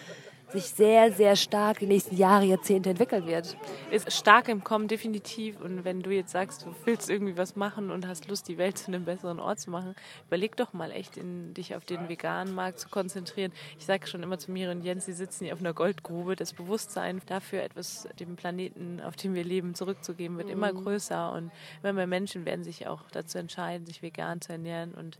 sich 0.52 0.64
sehr, 0.64 1.10
sehr 1.12 1.34
stark 1.34 1.80
die 1.80 1.86
nächsten 1.86 2.16
Jahre, 2.16 2.44
Jahrzehnte 2.44 2.90
entwickeln 2.90 3.26
wird. 3.26 3.56
ist 3.90 4.12
stark 4.12 4.48
im 4.48 4.62
Kommen, 4.62 4.86
definitiv. 4.86 5.60
Und 5.60 5.84
wenn 5.84 6.02
du 6.02 6.10
jetzt 6.10 6.30
sagst, 6.30 6.64
du 6.64 6.74
willst 6.84 7.10
irgendwie 7.10 7.36
was 7.36 7.56
machen 7.56 7.90
und 7.90 8.06
hast 8.06 8.28
Lust, 8.28 8.46
die 8.48 8.56
Welt 8.56 8.78
zu 8.78 8.88
einem 8.88 9.04
besseren 9.04 9.40
Ort 9.40 9.58
zu 9.58 9.70
machen, 9.70 9.96
überleg 10.28 10.56
doch 10.56 10.72
mal 10.72 10.92
echt, 10.92 11.16
in, 11.16 11.52
dich 11.54 11.74
auf 11.74 11.84
den 11.84 12.08
veganen 12.08 12.54
Markt 12.54 12.78
zu 12.78 12.88
konzentrieren. 12.88 13.52
Ich 13.78 13.86
sage 13.86 14.06
schon 14.06 14.22
immer 14.22 14.38
zu 14.38 14.52
mir 14.52 14.70
und 14.70 14.82
Jens, 14.82 15.06
sie 15.06 15.12
sitzen 15.12 15.44
hier 15.44 15.54
auf 15.54 15.60
einer 15.60 15.74
Goldgrube. 15.74 16.36
Das 16.36 16.52
Bewusstsein 16.52 17.20
dafür, 17.26 17.62
etwas 17.62 18.08
dem 18.20 18.36
Planeten, 18.36 19.00
auf 19.00 19.16
dem 19.16 19.34
wir 19.34 19.44
leben, 19.44 19.74
zurückzugeben, 19.74 20.38
wird 20.38 20.50
immer 20.50 20.72
größer. 20.72 21.32
Und 21.32 21.50
immer 21.82 21.92
mehr 21.92 22.06
Menschen 22.06 22.44
werden 22.44 22.62
sich 22.62 22.86
auch 22.86 23.02
dazu 23.10 23.38
entscheiden, 23.38 23.86
sich 23.86 24.00
vegan 24.00 24.40
zu 24.40 24.52
ernähren. 24.52 24.94
Und 24.94 25.18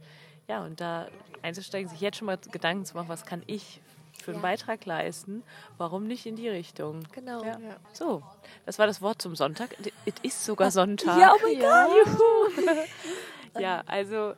ja, 0.48 0.64
und 0.64 0.80
da 0.80 1.08
einzusteigen, 1.42 1.90
sich 1.90 2.00
jetzt 2.00 2.18
schon 2.18 2.26
mal 2.26 2.38
Gedanken 2.52 2.84
zu 2.84 2.94
machen, 2.94 3.08
was 3.08 3.26
kann 3.26 3.42
ich 3.46 3.80
für 4.26 4.32
einen 4.32 4.42
Ja. 4.42 4.48
Beitrag 4.50 4.84
leisten, 4.84 5.42
warum 5.78 6.06
nicht 6.06 6.26
in 6.26 6.36
die 6.36 6.48
Richtung? 6.48 7.00
Genau. 7.12 7.42
Ja. 7.42 7.56
So, 7.94 8.22
das 8.66 8.78
war 8.78 8.86
das 8.86 9.00
Wort 9.00 9.22
zum 9.22 9.34
Sonntag. 9.36 9.70
Es 10.04 10.14
ist 10.22 10.44
sogar 10.44 10.70
Sonntag. 10.70 11.18
Ja, 11.18 11.32
oh 11.34 11.38
mein 11.42 11.58
Gott. 11.58 12.76
Ja, 13.58 13.82
also 13.86 14.34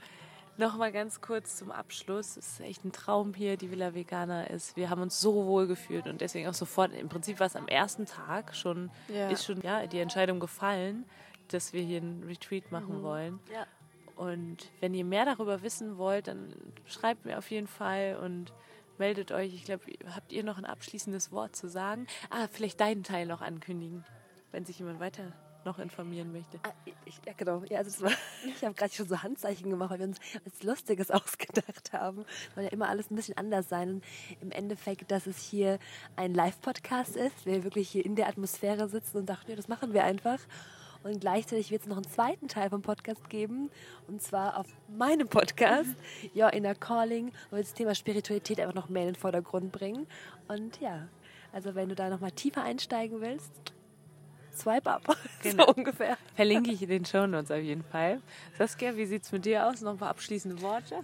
nochmal 0.58 0.92
ganz 0.92 1.20
kurz 1.20 1.56
zum 1.56 1.72
Abschluss. 1.72 2.36
Es 2.36 2.46
ist 2.52 2.60
echt 2.60 2.84
ein 2.84 2.92
Traum 2.92 3.34
hier, 3.34 3.56
die 3.56 3.70
Villa 3.72 3.94
Veganer 3.94 4.48
ist. 4.50 4.76
Wir 4.76 4.90
haben 4.90 5.02
uns 5.02 5.20
so 5.20 5.46
wohl 5.46 5.66
gefühlt 5.66 6.06
und 6.06 6.20
deswegen 6.20 6.46
auch 6.48 6.54
sofort, 6.54 6.92
im 6.92 7.08
Prinzip 7.08 7.40
war 7.40 7.48
es 7.48 7.56
am 7.56 7.66
ersten 7.66 8.06
Tag 8.06 8.54
schon, 8.54 8.90
Ja. 9.08 9.28
ist 9.28 9.44
schon 9.44 9.60
ja, 9.62 9.86
die 9.88 9.98
Entscheidung 9.98 10.38
gefallen, 10.38 11.04
dass 11.48 11.72
wir 11.72 11.82
hier 11.82 12.00
einen 12.00 12.22
Retreat 12.28 12.70
machen 12.70 13.02
wollen. 13.02 13.40
Ja. 13.52 13.66
Und 14.14 14.68
wenn 14.80 14.94
ihr 14.94 15.04
mehr 15.04 15.24
darüber 15.24 15.62
wissen 15.62 15.96
wollt, 15.98 16.28
dann 16.28 16.52
schreibt 16.86 17.24
mir 17.24 17.38
auf 17.38 17.50
jeden 17.50 17.66
Fall 17.68 18.18
und 18.22 18.52
meldet 18.98 19.32
euch. 19.32 19.54
Ich 19.54 19.64
glaube, 19.64 19.84
habt 20.14 20.32
ihr 20.32 20.44
noch 20.44 20.58
ein 20.58 20.64
abschließendes 20.64 21.32
Wort 21.32 21.56
zu 21.56 21.68
sagen? 21.68 22.06
Ah, 22.30 22.48
vielleicht 22.50 22.80
deinen 22.80 23.04
Teil 23.04 23.26
noch 23.26 23.40
ankündigen, 23.40 24.04
wenn 24.52 24.64
sich 24.64 24.78
jemand 24.78 25.00
weiter 25.00 25.32
noch 25.64 25.78
informieren 25.78 26.32
möchte. 26.32 26.58
Ah, 26.62 26.72
Ich, 27.04 27.20
ja, 27.26 27.32
genau. 27.36 27.62
Ja, 27.68 27.78
also 27.78 28.04
war, 28.04 28.12
ich 28.46 28.64
habe 28.64 28.74
gerade 28.74 28.92
schon 28.92 29.08
so 29.08 29.22
Handzeichen 29.22 29.70
gemacht, 29.70 29.90
weil 29.90 29.98
wir 29.98 30.06
uns 30.06 30.18
was 30.44 30.62
Lustiges 30.62 31.10
ausgedacht 31.12 31.92
haben. 31.92 32.24
Soll 32.54 32.64
ja 32.64 32.70
immer 32.70 32.88
alles 32.88 33.10
ein 33.10 33.16
bisschen 33.16 33.36
anders 33.36 33.68
sein. 33.68 33.90
Und 33.90 34.04
im 34.40 34.50
Endeffekt, 34.50 35.10
dass 35.10 35.26
es 35.26 35.38
hier 35.38 35.78
ein 36.16 36.34
Live-Podcast 36.34 37.16
ist, 37.16 37.46
wir 37.46 37.64
wirklich 37.64 37.90
hier 37.90 38.04
in 38.04 38.16
der 38.16 38.28
Atmosphäre 38.28 38.88
sitzen 38.88 39.18
und 39.18 39.26
dachten, 39.26 39.50
ja, 39.50 39.56
das 39.56 39.68
machen 39.68 39.92
wir 39.92 40.04
einfach. 40.04 40.38
Und 41.02 41.20
gleichzeitig 41.20 41.70
wird 41.70 41.82
es 41.82 41.88
noch 41.88 41.96
einen 41.96 42.08
zweiten 42.08 42.48
Teil 42.48 42.70
vom 42.70 42.82
Podcast 42.82 43.30
geben. 43.30 43.70
Und 44.08 44.20
zwar 44.22 44.58
auf 44.58 44.66
meinem 44.88 45.28
Podcast, 45.28 45.94
Your 46.34 46.52
Inner 46.52 46.74
Calling, 46.74 47.32
wo 47.50 47.56
wir 47.56 47.62
das 47.62 47.74
Thema 47.74 47.94
Spiritualität 47.94 48.60
einfach 48.60 48.74
noch 48.74 48.88
mehr 48.88 49.02
in 49.02 49.10
den 49.10 49.14
Vordergrund 49.14 49.72
bringen. 49.72 50.06
Und 50.48 50.80
ja, 50.80 51.08
also 51.52 51.74
wenn 51.74 51.88
du 51.88 51.94
da 51.94 52.08
noch 52.10 52.20
mal 52.20 52.30
tiefer 52.30 52.62
einsteigen 52.62 53.20
willst, 53.20 53.52
swipe 54.54 54.90
up. 54.90 55.16
Genau. 55.42 55.66
So 55.66 55.74
ungefähr. 55.74 56.18
Verlinke 56.34 56.72
ich 56.72 56.82
in 56.82 56.88
den 56.88 57.04
Shownotes 57.04 57.50
auf 57.50 57.62
jeden 57.62 57.84
Fall. 57.84 58.20
Saskia, 58.58 58.96
wie 58.96 59.06
sieht 59.06 59.22
es 59.22 59.30
mit 59.30 59.44
dir 59.44 59.66
aus? 59.66 59.80
Noch 59.80 59.92
ein 59.92 59.98
paar 59.98 60.10
abschließende 60.10 60.60
Worte? 60.62 60.96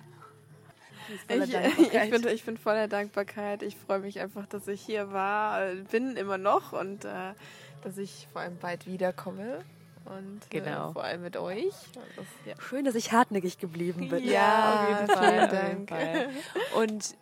voller 1.29 1.45
Ich, 1.45 1.53
Dankbarkeit. 1.53 2.05
ich, 2.05 2.11
bin, 2.11 2.29
ich 2.29 2.45
bin 2.45 2.57
voller 2.57 2.89
Dankbarkeit. 2.89 3.63
Ich 3.63 3.77
freue 3.77 4.01
mich 4.01 4.21
einfach, 4.21 4.47
dass 4.47 4.67
ich 4.69 4.81
hier 4.81 5.13
war, 5.13 5.63
äh, 5.63 5.77
bin 5.91 6.17
immer 6.17 6.39
noch 6.39 6.73
und 6.73 7.05
äh, 7.05 7.35
dass 7.83 7.99
ich 7.99 8.29
vor 8.33 8.43
allem 8.43 8.59
bald 8.59 8.87
wiederkomme. 8.87 9.65
Und 10.05 10.41
Genau. 10.51 10.91
äh, 10.91 10.93
vor 10.93 11.05
allem 11.05 11.23
mit 11.23 11.37
euch. 11.37 11.73
Das, 12.17 12.27
ja. 12.45 12.55
Schön, 12.61 12.85
dass 12.85 12.95
ich 12.95 13.13
hartnäckig 13.13 13.59
geblieben 13.59 14.09
bin. 14.11 14.25
Ja, 14.25 14.75
auf 14.75 14.89
jeden 14.89 15.19
Fall. 15.19 15.41
auf 15.45 15.51
Dank. 15.51 15.69
jeden 15.69 15.87
Fall. 15.89 16.29
Und 16.77 17.15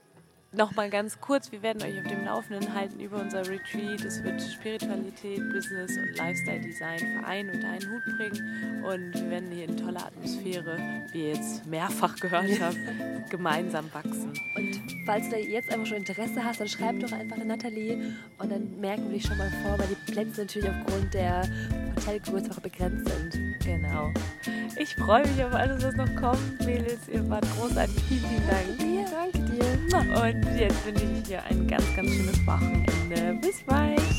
nochmal 0.53 0.91
ganz 0.91 1.21
kurz, 1.21 1.51
wir 1.51 1.63
werden 1.63 1.83
euch 1.83 1.99
auf 1.99 2.07
dem 2.07 2.25
Laufenden 2.25 2.75
halten 2.75 3.01
über 3.01 3.21
unser 3.21 3.41
Retreat. 3.41 4.05
Es 4.05 4.23
wird 4.23 4.41
Spiritualität, 4.41 5.41
Business 5.53 5.97
und 5.97 6.17
Lifestyle 6.17 6.61
Design 6.61 6.99
vereinen 6.99 7.51
und 7.51 7.65
einen 7.65 7.91
Hut 7.91 8.17
bringen. 8.17 8.85
Und 8.85 9.15
wir 9.15 9.31
werden 9.31 9.51
hier 9.51 9.65
in 9.65 9.77
toller 9.77 10.07
Atmosphäre, 10.07 10.79
wie 11.13 11.23
ihr 11.23 11.29
jetzt 11.35 11.67
mehrfach 11.67 12.17
gehört 12.17 12.61
habt, 12.61 12.79
gemeinsam 13.31 13.93
wachsen. 13.93 14.33
Und 14.57 14.81
falls 15.07 15.29
du 15.31 15.39
jetzt 15.39 15.71
einfach 15.71 15.87
schon 15.87 15.99
Interesse 15.99 16.45
hast, 16.45 16.61
dann 16.61 16.69
schreib 16.69 17.01
doch 17.01 17.13
einfach 17.13 17.39
an 17.39 17.47
Nathalie 17.47 18.15
und 18.39 18.51
dann 18.51 18.79
merken 18.81 19.05
wir 19.05 19.15
dich 19.19 19.27
schon 19.27 19.39
mal 19.39 19.51
vor, 19.63 19.79
weil 19.79 19.89
die 19.89 20.13
Plätze 20.13 20.43
natürlich 20.43 20.69
aufgrund 20.69 21.15
der 21.15 21.43
Hotelgröße 21.97 22.51
auch 22.51 22.61
begrenzt 22.61 23.09
sind. 23.09 23.52
Genau. 23.65 24.13
Ich 24.77 24.95
freue 24.97 25.27
mich 25.27 25.45
auf 25.45 25.55
alles, 25.55 25.85
was 25.85 25.95
noch 25.95 26.15
kommt. 26.17 26.65
Mädels, 26.65 27.09
ihr 27.13 27.29
wart 27.29 27.47
großartig. 27.57 28.03
Vielen, 28.09 28.25
vielen 28.25 28.49
Dank. 28.49 28.67
Ja, 28.81 29.05
danke 29.11 29.39
dir. 29.53 29.63
Und 30.23 30.59
jetzt 30.59 30.87
wünsche 30.87 31.05
ich 31.05 31.23
dir 31.25 31.43
ein 31.45 31.67
ganz, 31.67 31.85
ganz 31.95 32.11
schönes 32.11 32.47
Wochenende. 32.47 33.39
Bis 33.41 33.63
bald. 33.63 34.12